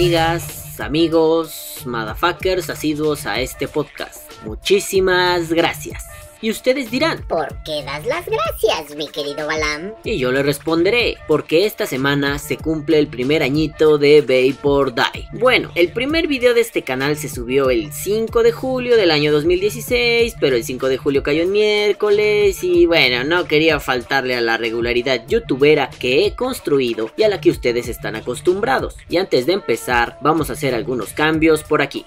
amigas, 0.00 0.80
amigos, 0.80 1.82
motherfuckers 1.84 2.70
asiduos 2.70 3.26
a 3.26 3.38
este 3.38 3.68
podcast. 3.68 4.32
Muchísimas 4.46 5.52
gracias. 5.52 6.09
Y 6.42 6.50
ustedes 6.50 6.90
dirán, 6.90 7.22
¿Por 7.28 7.48
qué 7.64 7.82
das 7.84 8.06
las 8.06 8.24
gracias, 8.26 8.96
mi 8.96 9.08
querido 9.08 9.46
Balam? 9.46 9.92
y 10.04 10.18
yo 10.18 10.32
le 10.32 10.42
responderé, 10.42 11.18
porque 11.28 11.66
esta 11.66 11.86
semana 11.86 12.38
se 12.38 12.56
cumple 12.56 12.98
el 12.98 13.08
primer 13.08 13.42
añito 13.42 13.98
de 13.98 14.22
Vapor 14.22 14.94
Die. 14.94 15.28
Bueno, 15.32 15.70
el 15.74 15.92
primer 15.92 16.26
video 16.28 16.54
de 16.54 16.62
este 16.62 16.82
canal 16.82 17.16
se 17.16 17.28
subió 17.28 17.68
el 17.70 17.92
5 17.92 18.42
de 18.42 18.52
julio 18.52 18.96
del 18.96 19.10
año 19.10 19.32
2016, 19.32 20.36
pero 20.40 20.56
el 20.56 20.64
5 20.64 20.88
de 20.88 20.96
julio 20.96 21.22
cayó 21.22 21.42
en 21.42 21.52
miércoles 21.52 22.64
y 22.64 22.86
bueno, 22.86 23.24
no 23.24 23.44
quería 23.46 23.78
faltarle 23.78 24.34
a 24.34 24.40
la 24.40 24.56
regularidad 24.56 25.26
youtubera 25.26 25.90
que 25.90 26.24
he 26.26 26.34
construido 26.34 27.10
y 27.16 27.24
a 27.24 27.28
la 27.28 27.40
que 27.40 27.50
ustedes 27.50 27.88
están 27.88 28.16
acostumbrados. 28.16 28.96
Y 29.08 29.18
antes 29.18 29.46
de 29.46 29.52
empezar, 29.52 30.18
vamos 30.22 30.48
a 30.48 30.54
hacer 30.54 30.74
algunos 30.74 31.12
cambios 31.12 31.62
por 31.62 31.82
aquí. 31.82 32.06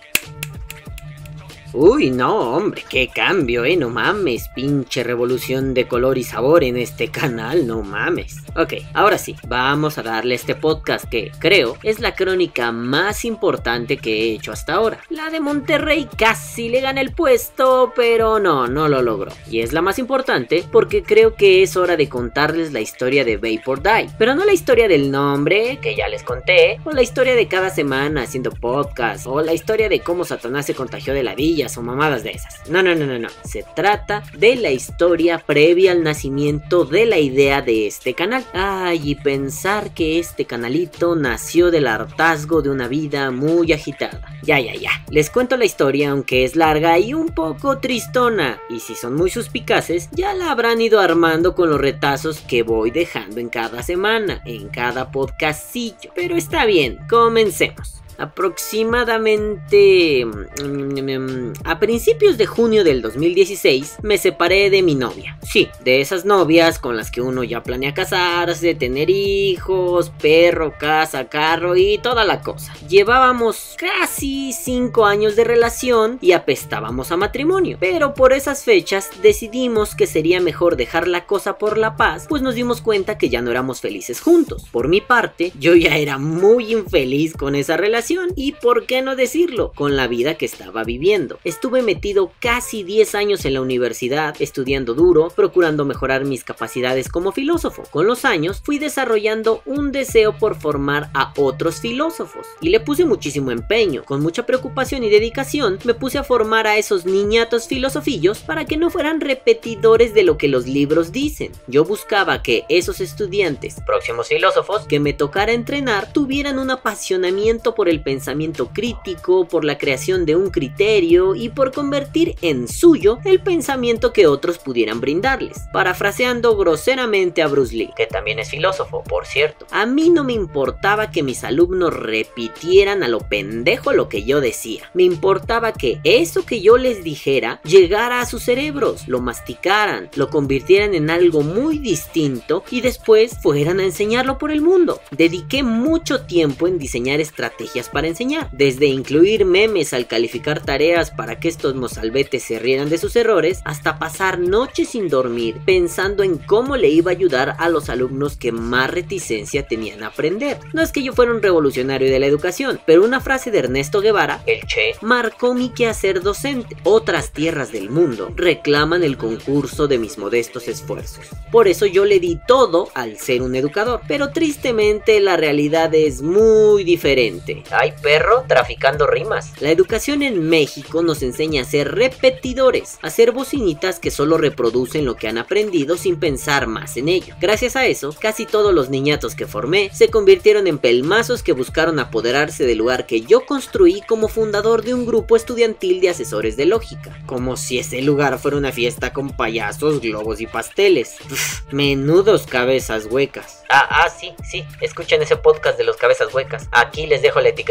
Uy, 1.76 2.12
no, 2.12 2.56
hombre, 2.56 2.84
qué 2.88 3.08
cambio, 3.08 3.66
eh, 3.66 3.76
no 3.76 3.90
mames, 3.90 4.48
pinche 4.50 5.04
revolución 5.04 5.74
de 5.74 5.88
color 5.88 6.20
y 6.20 6.24
sabor 6.24 6.64
en 6.64 6.78
este 6.78 7.08
canal, 7.08 7.66
no 7.66 7.82
mames. 7.82 8.38
Ok, 8.56 8.74
ahora 8.94 9.18
sí, 9.18 9.36
vamos 9.48 9.98
a 9.98 10.04
darle 10.04 10.36
este 10.36 10.54
podcast 10.54 11.06
que, 11.06 11.32
creo, 11.40 11.76
es 11.82 12.00
la 12.00 12.14
crónica 12.14 12.72
más 12.72 13.26
importante 13.26 13.98
que 13.98 14.14
he 14.14 14.34
hecho 14.36 14.52
hasta 14.52 14.76
ahora. 14.76 15.00
La 15.10 15.32
de 15.32 15.40
Monterrey 15.40 16.08
casi 16.16 16.70
le 16.70 16.80
gana 16.80 17.02
el 17.02 17.12
puesto, 17.12 17.92
pero 17.96 18.40
no, 18.40 18.68
no 18.68 18.88
lo 18.88 19.02
logró. 19.02 19.32
Y 19.50 19.62
es 19.62 19.74
la 19.74 19.82
más 19.82 19.98
importante 19.98 20.64
porque 20.72 21.02
creo 21.02 21.34
que 21.34 21.64
es 21.64 21.76
hora 21.76 21.98
de 21.98 22.08
contarles 22.08 22.72
la 22.72 22.82
historia 22.82 23.26
de 23.26 23.38
Vapor 23.38 23.82
Die. 23.82 24.12
Pero 24.20 24.36
no 24.36 24.46
la 24.46 24.54
historia 24.54 24.88
del 24.88 25.10
nombre, 25.10 25.80
que 25.82 25.96
ya 25.96 26.08
les 26.08 26.22
conté, 26.22 26.80
o 26.84 26.92
la 26.92 27.02
historia 27.02 27.34
de 27.34 27.48
cada 27.48 27.72
semana 27.72 28.22
haciendo 28.22 28.52
podcast, 28.52 29.26
o 29.26 29.42
la 29.42 29.56
historia 29.56 29.90
de 29.90 30.02
cómo 30.02 30.24
Satanás 30.24 30.68
se 30.68 30.76
contagió 30.76 31.16
de 31.16 31.24
ladillas 31.24 31.63
o 31.78 31.82
mamadas 31.82 32.24
de 32.24 32.32
esas. 32.32 32.70
No, 32.70 32.84
no, 32.84 32.96
no, 32.96 33.06
no, 33.06 33.18
no. 33.20 33.30
Se 33.44 33.64
trata 33.76 34.24
de 34.38 34.56
la 34.56 34.72
historia 34.72 35.40
previa 35.40 35.92
al 35.92 36.04
nacimiento 36.04 36.86
de 36.86 37.06
la 37.06 37.18
idea 37.18 37.62
de 37.62 37.88
este 37.88 38.14
canal. 38.14 38.46
Ay, 38.54 39.12
y 39.12 39.16
pensar 39.16 39.94
que 39.94 40.20
este 40.20 40.46
canalito 40.46 41.16
nació 41.16 41.72
del 41.72 41.88
hartazgo 41.88 42.62
de 42.62 42.70
una 42.70 42.88
vida 42.88 43.32
muy 43.32 43.72
agitada. 43.72 44.22
Ya, 44.44 44.60
ya, 44.60 44.76
ya. 44.76 44.92
Les 45.10 45.30
cuento 45.30 45.58
la 45.58 45.66
historia, 45.66 46.12
aunque 46.12 46.44
es 46.44 46.56
larga 46.56 47.00
y 47.00 47.14
un 47.14 47.30
poco 47.30 47.80
tristona. 47.80 48.60
Y 48.70 48.80
si 48.80 48.96
son 48.96 49.16
muy 49.16 49.30
suspicaces, 49.30 50.10
ya 50.12 50.34
la 50.34 50.52
habrán 50.52 50.82
ido 50.82 51.00
armando 51.00 51.56
con 51.56 51.70
los 51.70 51.80
retazos 51.80 52.42
que 52.42 52.64
voy 52.64 52.92
dejando 52.92 53.40
en 53.40 53.50
cada 53.50 53.84
semana, 53.84 54.42
en 54.46 54.70
cada 54.70 55.12
podcastillo. 55.12 56.12
Pero 56.16 56.36
está 56.36 56.66
bien, 56.66 57.00
comencemos 57.10 58.03
aproximadamente 58.18 60.26
mm, 60.26 61.54
a 61.64 61.80
principios 61.80 62.38
de 62.38 62.46
junio 62.46 62.84
del 62.84 63.02
2016 63.02 63.98
me 64.02 64.18
separé 64.18 64.70
de 64.70 64.82
mi 64.82 64.96
novia. 64.96 65.38
Sí, 65.42 65.70
de 65.84 66.02
esas 66.02 66.26
novias 66.26 66.80
con 66.80 66.98
las 66.98 67.12
que 67.12 67.22
uno 67.22 67.44
ya 67.44 67.64
planea 67.64 67.94
casarse, 67.94 68.76
tener 68.76 69.10
hijos, 69.10 70.12
perro, 70.22 70.74
casa, 70.78 71.30
carro 71.30 71.76
y 71.76 71.98
toda 71.98 72.24
la 72.24 72.42
cosa. 72.42 72.74
Llevábamos 72.88 73.76
casi 73.78 74.54
5 74.54 75.06
años 75.06 75.36
de 75.36 75.44
relación 75.44 76.18
y 76.22 76.34
apestábamos 76.34 77.12
a 77.12 77.18
matrimonio. 77.18 77.78
Pero 77.80 78.14
por 78.14 78.34
esas 78.34 78.64
fechas 78.64 79.10
decidimos 79.22 79.96
que 79.96 80.08
sería 80.08 80.40
mejor 80.40 80.76
dejar 80.76 81.08
la 81.08 81.26
cosa 81.26 81.58
por 81.58 81.78
la 81.78 81.96
paz, 81.96 82.26
pues 82.30 82.42
nos 82.42 82.56
dimos 82.56 82.82
cuenta 82.82 83.18
que 83.18 83.30
ya 83.30 83.42
no 83.42 83.52
éramos 83.52 83.82
felices 83.82 84.22
juntos. 84.22 84.66
Por 84.72 84.88
mi 84.88 85.02
parte, 85.02 85.52
yo 85.60 85.76
ya 85.76 85.98
era 85.98 86.18
muy 86.18 86.74
infeliz 86.74 87.34
con 87.34 87.56
esa 87.56 87.78
relación 87.78 88.03
y, 88.36 88.52
por 88.54 88.86
qué 88.86 89.02
no 89.02 89.16
decirlo, 89.16 89.72
con 89.76 89.96
la 89.96 90.08
vida 90.08 90.36
que 90.36 90.46
estaba 90.46 90.84
viviendo. 90.84 91.40
Estuve 91.44 91.82
metido 91.82 92.32
casi 92.40 92.84
10 92.84 93.16
años 93.16 93.46
en 93.46 93.54
la 93.54 93.62
universidad, 93.62 94.36
estudiando 94.40 94.94
duro, 94.94 95.30
procurando 95.34 95.86
mejorar 95.86 96.26
mis 96.26 96.44
capacidades 96.44 97.08
como 97.08 97.32
filósofo. 97.32 97.84
Con 97.92 98.06
los 98.06 98.26
años 98.26 98.62
fui 98.64 98.78
desarrollando 98.78 99.62
un 99.66 99.92
deseo 99.92 100.38
por 100.38 100.56
formar 100.56 101.10
a 101.14 101.34
otros 101.38 101.80
filósofos 101.80 102.48
y 102.62 102.70
le 102.70 102.80
puse 102.80 103.06
muchísimo 103.06 103.52
empeño. 103.52 104.04
Con 104.04 104.22
mucha 104.22 104.46
preocupación 104.46 105.04
y 105.04 105.10
dedicación 105.10 105.80
me 105.86 105.94
puse 105.94 106.18
a 106.18 106.24
formar 106.24 106.68
a 106.68 106.78
esos 106.78 107.06
niñatos 107.06 107.68
filosofillos 107.68 108.40
para 108.40 108.66
que 108.66 108.78
no 108.78 108.90
fueran 108.90 109.22
repetidores 109.22 110.14
de 110.14 110.24
lo 110.24 110.38
que 110.38 110.48
los 110.48 110.68
libros 110.68 111.12
dicen. 111.12 111.52
Yo 111.68 111.86
buscaba 111.86 112.44
que 112.44 112.66
esos 112.70 113.00
estudiantes, 113.00 113.78
próximos 113.86 114.28
filósofos, 114.28 114.86
que 114.88 115.00
me 115.00 115.14
tocara 115.14 115.54
entrenar, 115.54 116.12
tuvieran 116.12 116.60
un 116.60 116.72
apasionamiento 116.72 117.76
por 117.76 117.90
el 117.90 117.93
pensamiento 118.02 118.70
crítico, 118.74 119.48
por 119.48 119.66
la 119.66 119.78
creación 119.78 120.26
de 120.26 120.36
un 120.36 120.50
criterio 120.50 121.36
y 121.36 121.50
por 121.50 121.72
convertir 121.72 122.36
en 122.42 122.68
suyo 122.68 123.20
el 123.24 123.42
pensamiento 123.42 124.14
que 124.14 124.28
otros 124.28 124.58
pudieran 124.58 125.02
brindarles. 125.02 125.62
Parafraseando 125.72 126.56
groseramente 126.56 127.42
a 127.42 127.48
Bruce 127.48 127.76
Lee, 127.76 127.92
que 127.96 128.08
también 128.08 128.40
es 128.40 128.50
filósofo, 128.50 129.04
por 129.04 129.26
cierto. 129.26 129.66
A 129.72 129.86
mí 129.86 130.10
no 130.10 130.24
me 130.24 130.34
importaba 130.34 131.12
que 131.12 131.24
mis 131.24 131.44
alumnos 131.44 131.94
repitieran 131.94 133.04
a 133.04 133.08
lo 133.08 133.20
pendejo 133.20 133.94
lo 133.94 134.10
que 134.10 134.24
yo 134.24 134.42
decía. 134.42 134.90
Me 134.94 135.04
importaba 135.04 135.74
que 135.74 136.00
eso 136.04 136.46
que 136.46 136.62
yo 136.62 136.78
les 136.78 137.04
dijera 137.04 137.62
llegara 137.64 138.22
a 138.22 138.26
sus 138.26 138.44
cerebros, 138.44 139.08
lo 139.08 139.22
masticaran, 139.22 140.10
lo 140.16 140.30
convirtieran 140.30 140.94
en 140.94 141.10
algo 141.10 141.42
muy 141.42 141.78
distinto 141.78 142.64
y 142.70 142.82
después 142.82 143.38
fueran 143.42 143.80
a 143.80 143.84
enseñarlo 143.84 144.38
por 144.38 144.52
el 144.52 144.62
mundo. 144.62 145.02
Dediqué 145.12 145.64
mucho 145.64 146.26
tiempo 146.26 146.68
en 146.68 146.80
diseñar 146.80 147.20
estrategias 147.20 147.83
para 147.90 148.08
enseñar, 148.08 148.50
desde 148.52 148.86
incluir 148.86 149.46
memes 149.46 149.94
al 149.94 150.08
calificar 150.08 150.62
tareas 150.62 151.12
para 151.12 151.40
que 151.40 151.48
estos 151.48 151.76
mozalbetes 151.76 152.44
se 152.44 152.60
rieran 152.60 152.90
de 152.90 152.98
sus 152.98 153.16
errores, 153.16 153.62
hasta 153.66 154.00
pasar 154.00 154.40
noches 154.40 154.90
sin 154.90 155.10
dormir 155.10 155.60
pensando 155.66 156.24
en 156.24 156.38
cómo 156.38 156.78
le 156.78 156.90
iba 156.90 157.12
a 157.12 157.16
ayudar 157.16 157.56
a 157.60 157.70
los 157.70 157.90
alumnos 157.90 158.38
que 158.38 158.52
más 158.52 158.90
reticencia 158.90 159.68
tenían 159.68 160.04
a 160.04 160.08
aprender. 160.08 160.60
No 160.74 160.82
es 160.82 160.92
que 160.92 161.04
yo 161.04 161.14
fuera 161.14 161.32
un 161.32 161.42
revolucionario 161.42 162.10
de 162.10 162.20
la 162.20 162.26
educación, 162.26 162.80
pero 162.86 163.04
una 163.04 163.20
frase 163.20 163.52
de 163.52 163.60
Ernesto 163.60 164.02
Guevara, 164.02 164.42
el 164.46 164.66
Che, 164.68 164.96
marcó 165.02 165.54
mi 165.54 165.70
quehacer 165.70 166.22
docente. 166.22 166.76
Otras 166.84 167.32
tierras 167.32 167.72
del 167.72 167.90
mundo 167.90 168.32
reclaman 168.36 169.04
el 169.04 169.18
concurso 169.18 169.88
de 169.88 169.98
mis 169.98 170.18
modestos 170.18 170.68
esfuerzos. 170.68 171.26
Por 171.52 171.68
eso 171.68 171.86
yo 171.86 172.06
le 172.06 172.20
di 172.20 172.40
todo 172.48 172.90
al 172.94 173.18
ser 173.18 173.42
un 173.42 173.56
educador, 173.56 174.02
pero 174.08 174.32
tristemente 174.32 175.20
la 175.20 175.38
realidad 175.38 175.94
es 175.94 176.22
muy 176.22 176.84
diferente. 176.84 177.64
Ay, 177.76 177.96
perro, 178.04 178.46
traficando 178.48 179.08
rimas. 179.08 179.60
La 179.60 179.72
educación 179.72 180.22
en 180.22 180.48
México 180.48 181.02
nos 181.02 181.24
enseña 181.24 181.64
a 181.64 181.66
ser 181.66 181.96
repetidores, 181.96 183.00
a 183.02 183.10
ser 183.10 183.32
bocinitas 183.32 184.00
que 184.00 184.12
solo 184.12 184.38
reproducen 184.38 185.06
lo 185.06 185.16
que 185.16 185.28
han 185.28 185.40
aprendido 185.40 185.98
sin 185.98 186.20
pensar 186.20 186.68
más 186.68 186.98
en 186.98 187.10
ello. 187.10 187.34
Gracias 187.42 187.76
a 187.76 187.88
eso, 187.88 188.16
casi 188.20 188.46
todos 188.46 188.76
los 188.76 188.92
niñatos 188.92 189.34
que 189.34 189.48
formé 189.48 189.90
se 189.92 190.10
convirtieron 190.10 190.68
en 190.68 190.78
pelmazos 190.78 191.42
que 191.42 191.54
buscaron 191.54 191.98
apoderarse 191.98 192.68
del 192.68 192.78
lugar 192.78 193.08
que 193.08 193.22
yo 193.22 193.48
construí 193.48 194.02
como 194.02 194.28
fundador 194.28 194.84
de 194.84 194.94
un 194.94 195.08
grupo 195.08 195.36
estudiantil 195.36 196.00
de 196.00 196.10
asesores 196.10 196.56
de 196.56 196.68
lógica. 196.68 197.18
Como 197.26 197.58
si 197.58 197.80
ese 197.80 198.04
lugar 198.04 198.38
fuera 198.38 198.58
una 198.58 198.72
fiesta 198.72 199.14
con 199.14 199.32
payasos, 199.36 200.00
globos 200.00 200.42
y 200.42 200.46
pasteles. 200.46 201.16
Uf, 201.32 201.74
menudos 201.74 202.46
cabezas 202.46 203.08
huecas. 203.10 203.64
Ah, 203.70 203.88
ah, 203.90 204.10
sí, 204.10 204.36
sí, 204.48 204.64
escuchen 204.80 205.24
ese 205.24 205.38
podcast 205.38 205.80
de 205.80 205.86
los 205.86 205.98
cabezas 205.98 206.32
huecas. 206.32 206.68
Aquí 206.72 207.08
les 207.08 207.24
dejo 207.24 207.42
la 207.42 207.50
etiqueta 207.50 207.63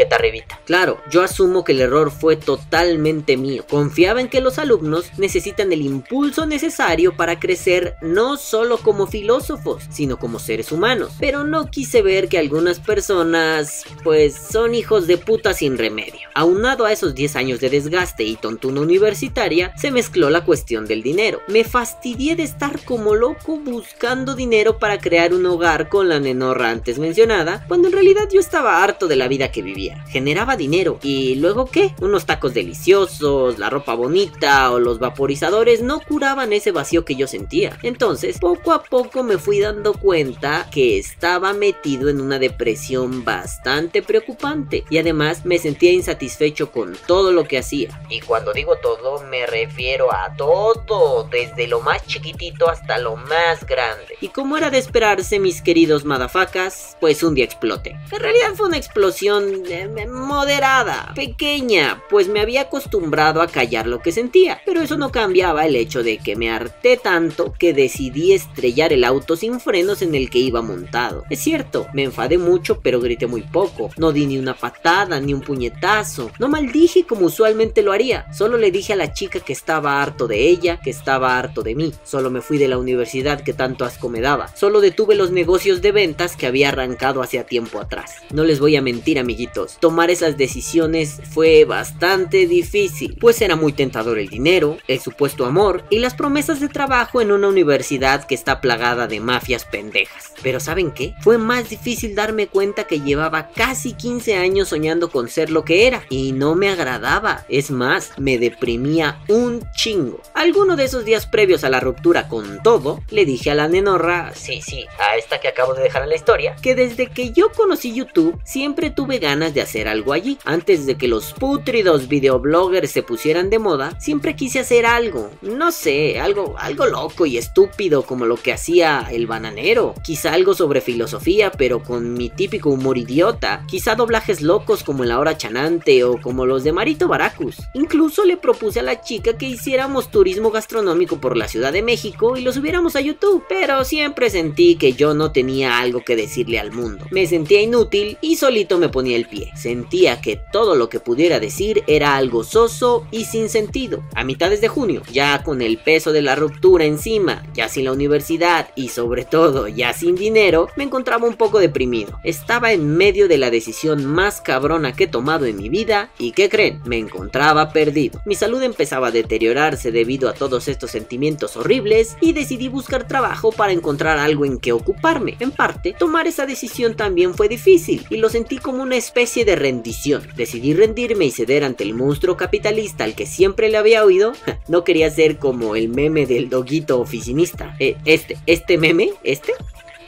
Claro, 0.65 1.01
yo 1.09 1.21
asumo 1.23 1.63
que 1.63 1.73
el 1.73 1.81
error 1.81 2.11
fue 2.11 2.35
totalmente 2.35 3.37
mío. 3.37 3.65
Confiaba 3.69 4.21
en 4.21 4.29
que 4.29 4.41
los 4.41 4.59
alumnos 4.59 5.05
necesitan 5.17 5.71
el 5.71 5.81
impulso 5.81 6.45
necesario 6.45 7.15
para 7.15 7.39
crecer 7.39 7.95
no 8.01 8.37
solo 8.37 8.77
como 8.77 9.07
filósofos, 9.07 9.83
sino 9.89 10.17
como 10.17 10.39
seres 10.39 10.71
humanos. 10.71 11.13
Pero 11.19 11.43
no 11.43 11.69
quise 11.69 12.01
ver 12.01 12.29
que 12.29 12.37
algunas 12.37 12.79
personas, 12.79 13.83
pues, 14.03 14.35
son 14.35 14.75
hijos 14.75 15.07
de 15.07 15.17
puta 15.17 15.53
sin 15.53 15.77
remedio. 15.77 16.29
Aunado 16.33 16.85
a 16.85 16.91
esos 16.91 17.15
10 17.15 17.35
años 17.35 17.59
de 17.59 17.69
desgaste 17.69 18.23
y 18.23 18.35
tontuna 18.35 18.81
universitaria, 18.81 19.73
se 19.77 19.91
mezcló 19.91 20.29
la 20.29 20.45
cuestión 20.45 20.85
del 20.85 21.03
dinero. 21.03 21.41
Me 21.47 21.63
fastidié 21.63 22.35
de 22.35 22.43
estar 22.43 22.83
como 22.83 23.15
loco 23.15 23.57
buscando 23.57 24.35
dinero 24.35 24.79
para 24.79 24.99
crear 24.99 25.33
un 25.33 25.45
hogar 25.45 25.89
con 25.89 26.09
la 26.09 26.19
nenorra 26.19 26.69
antes 26.69 26.99
mencionada, 26.99 27.65
cuando 27.67 27.87
en 27.87 27.93
realidad 27.93 28.29
yo 28.31 28.39
estaba 28.39 28.83
harto 28.83 29.07
de 29.07 29.15
la 29.15 29.27
vida 29.27 29.51
que 29.51 29.61
vivía. 29.61 29.82
Generaba 30.07 30.55
dinero 30.55 30.99
y 31.01 31.35
luego 31.35 31.65
qué? 31.65 31.93
Unos 31.99 32.25
tacos 32.25 32.53
deliciosos, 32.53 33.59
la 33.59 33.69
ropa 33.69 33.95
bonita 33.95 34.71
o 34.71 34.79
los 34.79 34.99
vaporizadores 34.99 35.81
no 35.81 35.99
curaban 35.99 36.53
ese 36.53 36.71
vacío 36.71 37.05
que 37.05 37.15
yo 37.15 37.27
sentía. 37.27 37.77
Entonces, 37.83 38.39
poco 38.39 38.71
a 38.71 38.83
poco 38.83 39.23
me 39.23 39.37
fui 39.37 39.59
dando 39.59 39.93
cuenta 39.93 40.67
que 40.71 40.97
estaba 40.97 41.53
metido 41.53 42.09
en 42.09 42.21
una 42.21 42.39
depresión 42.39 43.23
bastante 43.23 44.01
preocupante 44.01 44.83
y 44.89 44.97
además 44.97 45.45
me 45.45 45.57
sentía 45.57 45.91
insatisfecho 45.91 46.71
con 46.71 46.95
todo 47.07 47.31
lo 47.31 47.45
que 47.45 47.57
hacía. 47.57 48.01
Y 48.09 48.21
cuando 48.21 48.53
digo 48.53 48.77
todo, 48.77 49.23
me 49.23 49.45
refiero 49.45 50.13
a 50.13 50.35
todo, 50.35 51.27
desde 51.29 51.67
lo 51.67 51.81
más 51.81 52.05
chiquitito 52.05 52.69
hasta 52.69 52.97
lo 52.97 53.15
más 53.15 53.65
grande. 53.65 54.15
Y 54.21 54.29
como 54.29 54.57
era 54.57 54.69
de 54.69 54.77
esperarse, 54.77 55.39
mis 55.39 55.61
queridos 55.61 56.05
madafacas, 56.05 56.97
pues 56.99 57.23
un 57.23 57.35
día 57.35 57.45
exploté. 57.45 57.97
En 58.11 58.19
realidad 58.19 58.53
fue 58.55 58.67
una 58.67 58.77
explosión 58.77 59.63
moderada, 60.09 61.13
pequeña, 61.15 62.03
pues 62.09 62.27
me 62.27 62.39
había 62.39 62.61
acostumbrado 62.61 63.41
a 63.41 63.47
callar 63.47 63.87
lo 63.87 63.99
que 63.99 64.11
sentía, 64.11 64.61
pero 64.65 64.81
eso 64.81 64.97
no 64.97 65.11
cambiaba 65.11 65.65
el 65.65 65.75
hecho 65.75 66.03
de 66.03 66.17
que 66.17 66.35
me 66.35 66.51
harté 66.51 66.97
tanto 66.97 67.53
que 67.53 67.73
decidí 67.73 68.33
estrellar 68.33 68.93
el 68.93 69.03
auto 69.03 69.35
sin 69.35 69.59
frenos 69.59 70.01
en 70.01 70.15
el 70.15 70.29
que 70.29 70.39
iba 70.39 70.61
montado. 70.61 71.23
Es 71.29 71.39
cierto, 71.39 71.87
me 71.93 72.03
enfadé 72.03 72.37
mucho 72.37 72.79
pero 72.81 72.99
grité 72.99 73.27
muy 73.27 73.41
poco, 73.41 73.89
no 73.97 74.11
di 74.11 74.25
ni 74.25 74.37
una 74.37 74.53
patada 74.53 75.19
ni 75.19 75.33
un 75.33 75.41
puñetazo, 75.41 76.31
no 76.39 76.47
maldije 76.47 77.05
como 77.05 77.25
usualmente 77.25 77.81
lo 77.81 77.91
haría, 77.91 78.25
solo 78.33 78.57
le 78.57 78.71
dije 78.71 78.93
a 78.93 78.97
la 78.97 79.13
chica 79.13 79.39
que 79.39 79.53
estaba 79.53 80.01
harto 80.01 80.27
de 80.27 80.47
ella, 80.47 80.79
que 80.81 80.89
estaba 80.89 81.37
harto 81.37 81.63
de 81.63 81.75
mí, 81.75 81.93
solo 82.03 82.29
me 82.29 82.41
fui 82.41 82.57
de 82.57 82.67
la 82.67 82.77
universidad 82.77 83.41
que 83.41 83.53
tanto 83.53 83.85
asco 83.85 84.09
me 84.09 84.21
daba, 84.21 84.55
solo 84.55 84.81
detuve 84.81 85.15
los 85.15 85.31
negocios 85.31 85.81
de 85.81 85.91
ventas 85.91 86.35
que 86.35 86.47
había 86.47 86.69
arrancado 86.69 87.21
hacía 87.21 87.45
tiempo 87.45 87.79
atrás. 87.79 88.15
No 88.31 88.43
les 88.43 88.59
voy 88.59 88.75
a 88.75 88.81
mentir 88.81 89.19
amiguitos, 89.19 89.62
tomar 89.79 90.09
esas 90.09 90.37
decisiones 90.37 91.19
fue 91.31 91.65
bastante 91.65 92.47
difícil, 92.47 93.17
pues 93.19 93.41
era 93.41 93.55
muy 93.55 93.73
tentador 93.73 94.19
el 94.19 94.29
dinero, 94.29 94.77
el 94.87 94.99
supuesto 94.99 95.45
amor 95.45 95.83
y 95.89 95.99
las 95.99 96.13
promesas 96.13 96.59
de 96.59 96.69
trabajo 96.69 97.21
en 97.21 97.31
una 97.31 97.47
universidad 97.47 98.25
que 98.25 98.35
está 98.35 98.61
plagada 98.61 99.07
de 99.07 99.19
mafias 99.19 99.65
pendejas. 99.65 100.33
Pero 100.41 100.59
¿saben 100.59 100.91
qué? 100.91 101.13
Fue 101.21 101.37
más 101.37 101.69
difícil 101.69 102.15
darme 102.15 102.47
cuenta 102.47 102.85
que 102.85 102.99
llevaba 102.99 103.49
casi 103.49 103.93
15 103.93 104.35
años 104.35 104.69
soñando 104.69 105.09
con 105.09 105.29
ser 105.29 105.49
lo 105.49 105.63
que 105.63 105.87
era 105.87 106.03
y 106.09 106.31
no 106.31 106.55
me 106.55 106.69
agradaba, 106.69 107.45
es 107.49 107.71
más, 107.71 108.11
me 108.17 108.37
deprimía 108.37 109.19
un 109.27 109.63
chingo. 109.75 110.21
Alguno 110.33 110.75
de 110.75 110.85
esos 110.85 111.05
días 111.05 111.25
previos 111.27 111.63
a 111.63 111.69
la 111.69 111.79
ruptura 111.79 112.27
con 112.27 112.61
todo, 112.63 113.01
le 113.09 113.25
dije 113.25 113.51
a 113.51 113.55
la 113.55 113.67
nenorra, 113.67 114.33
sí, 114.35 114.61
sí, 114.61 114.85
a 114.99 115.15
esta 115.17 115.39
que 115.39 115.47
acabo 115.47 115.73
de 115.73 115.83
dejar 115.83 116.03
en 116.03 116.09
la 116.09 116.15
historia, 116.15 116.55
que 116.61 116.75
desde 116.75 117.07
que 117.07 117.31
yo 117.31 117.51
conocí 117.51 117.93
YouTube 117.93 118.39
siempre 118.43 118.89
tuve 118.89 119.19
ganas 119.19 119.42
de 119.51 119.61
hacer 119.61 119.87
algo 119.87 120.13
allí. 120.13 120.37
Antes 120.45 120.85
de 120.85 120.95
que 120.95 121.07
los 121.07 121.33
putridos 121.33 122.07
videobloggers 122.07 122.91
se 122.91 123.03
pusieran 123.03 123.49
de 123.49 123.59
moda, 123.59 123.99
siempre 123.99 124.35
quise 124.35 124.59
hacer 124.59 124.85
algo, 124.85 125.29
no 125.41 125.71
sé, 125.71 126.19
algo, 126.19 126.55
algo 126.57 126.85
loco 126.85 127.25
y 127.25 127.37
estúpido 127.37 128.03
como 128.03 128.25
lo 128.25 128.37
que 128.37 128.53
hacía 128.53 129.07
el 129.11 129.27
bananero. 129.27 129.95
Quizá 130.03 130.33
algo 130.33 130.53
sobre 130.53 130.81
filosofía, 130.81 131.51
pero 131.51 131.83
con 131.83 132.13
mi 132.13 132.29
típico 132.29 132.69
humor 132.69 132.97
idiota. 132.97 133.63
Quizá 133.67 133.95
doblajes 133.95 134.41
locos 134.41 134.83
como 134.83 135.03
La 135.03 135.19
Hora 135.19 135.37
Chanante 135.37 136.03
o 136.03 136.21
como 136.21 136.45
los 136.45 136.63
de 136.63 136.71
Marito 136.71 137.07
Baracus. 137.07 137.57
Incluso 137.73 138.25
le 138.25 138.37
propuse 138.37 138.79
a 138.79 138.83
la 138.83 139.01
chica 139.01 139.37
que 139.37 139.47
hiciéramos 139.47 140.11
turismo 140.11 140.51
gastronómico 140.51 141.19
por 141.19 141.37
la 141.37 141.47
Ciudad 141.47 141.73
de 141.73 141.81
México 141.81 142.37
y 142.37 142.41
lo 142.41 142.53
subiéramos 142.53 142.95
a 142.95 143.01
YouTube, 143.01 143.43
pero 143.49 143.83
siempre 143.83 144.29
sentí 144.29 144.75
que 144.75 144.93
yo 144.93 145.13
no 145.13 145.31
tenía 145.31 145.79
algo 145.79 146.03
que 146.03 146.15
decirle 146.15 146.59
al 146.59 146.71
mundo. 146.71 147.05
Me 147.11 147.25
sentía 147.27 147.61
inútil 147.61 148.17
y 148.21 148.35
solito 148.35 148.77
me 148.77 148.89
ponía 148.89 149.15
el 149.15 149.25
Sentía 149.55 150.21
que 150.21 150.39
todo 150.51 150.75
lo 150.75 150.89
que 150.89 150.99
pudiera 150.99 151.39
decir 151.39 151.83
era 151.87 152.15
algo 152.15 152.43
soso 152.43 153.07
y 153.11 153.25
sin 153.25 153.49
sentido. 153.49 154.03
A 154.15 154.23
mitades 154.23 154.61
de 154.61 154.67
junio, 154.67 155.01
ya 155.11 155.43
con 155.43 155.61
el 155.61 155.77
peso 155.77 156.11
de 156.11 156.21
la 156.21 156.35
ruptura 156.35 156.85
encima, 156.85 157.43
ya 157.53 157.69
sin 157.69 157.85
la 157.85 157.91
universidad 157.91 158.69
y 158.75 158.89
sobre 158.89 159.25
todo 159.25 159.67
ya 159.67 159.93
sin 159.93 160.15
dinero, 160.15 160.67
me 160.75 160.83
encontraba 160.83 161.27
un 161.27 161.35
poco 161.35 161.59
deprimido. 161.59 162.19
Estaba 162.23 162.73
en 162.73 162.95
medio 162.95 163.27
de 163.27 163.37
la 163.37 163.49
decisión 163.49 164.05
más 164.05 164.41
cabrona 164.41 164.93
que 164.93 165.05
he 165.05 165.07
tomado 165.07 165.45
en 165.45 165.57
mi 165.57 165.69
vida 165.69 166.11
y 166.17 166.31
¿qué 166.31 166.49
creen? 166.49 166.81
Me 166.85 166.97
encontraba 166.97 167.71
perdido. 167.71 168.21
Mi 168.25 168.35
salud 168.35 168.61
empezaba 168.61 169.07
a 169.07 169.11
deteriorarse 169.11 169.91
debido 169.91 170.29
a 170.29 170.33
todos 170.33 170.67
estos 170.67 170.91
sentimientos 170.91 171.57
horribles 171.57 172.15
y 172.21 172.33
decidí 172.33 172.67
buscar 172.67 173.07
trabajo 173.07 173.51
para 173.51 173.73
encontrar 173.73 174.17
algo 174.17 174.45
en 174.45 174.59
que 174.59 174.71
ocuparme. 174.71 175.35
En 175.39 175.51
parte, 175.51 175.95
tomar 175.97 176.27
esa 176.27 176.45
decisión 176.45 176.95
también 176.95 177.33
fue 177.33 177.47
difícil 177.47 178.05
y 178.09 178.17
lo 178.17 178.29
sentí 178.29 178.57
como 178.57 178.83
una 178.83 178.95
especie 178.95 179.22
de 179.23 179.55
rendición. 179.55 180.27
Decidí 180.35 180.73
rendirme 180.73 181.25
y 181.25 181.31
ceder 181.31 181.63
ante 181.63 181.83
el 181.83 181.93
monstruo 181.93 182.35
capitalista 182.35 183.05
al 183.05 183.15
que 183.15 183.25
siempre 183.25 183.69
le 183.69 183.77
había 183.77 184.03
oído. 184.03 184.33
no 184.67 184.83
quería 184.83 185.09
ser 185.09 185.37
como 185.37 185.75
el 185.75 185.87
meme 185.87 186.25
del 186.25 186.49
doguito 186.49 186.99
oficinista. 186.99 187.75
Eh, 187.79 187.95
este, 188.05 188.37
este 188.45 188.77
meme, 188.77 189.11
este, 189.23 189.53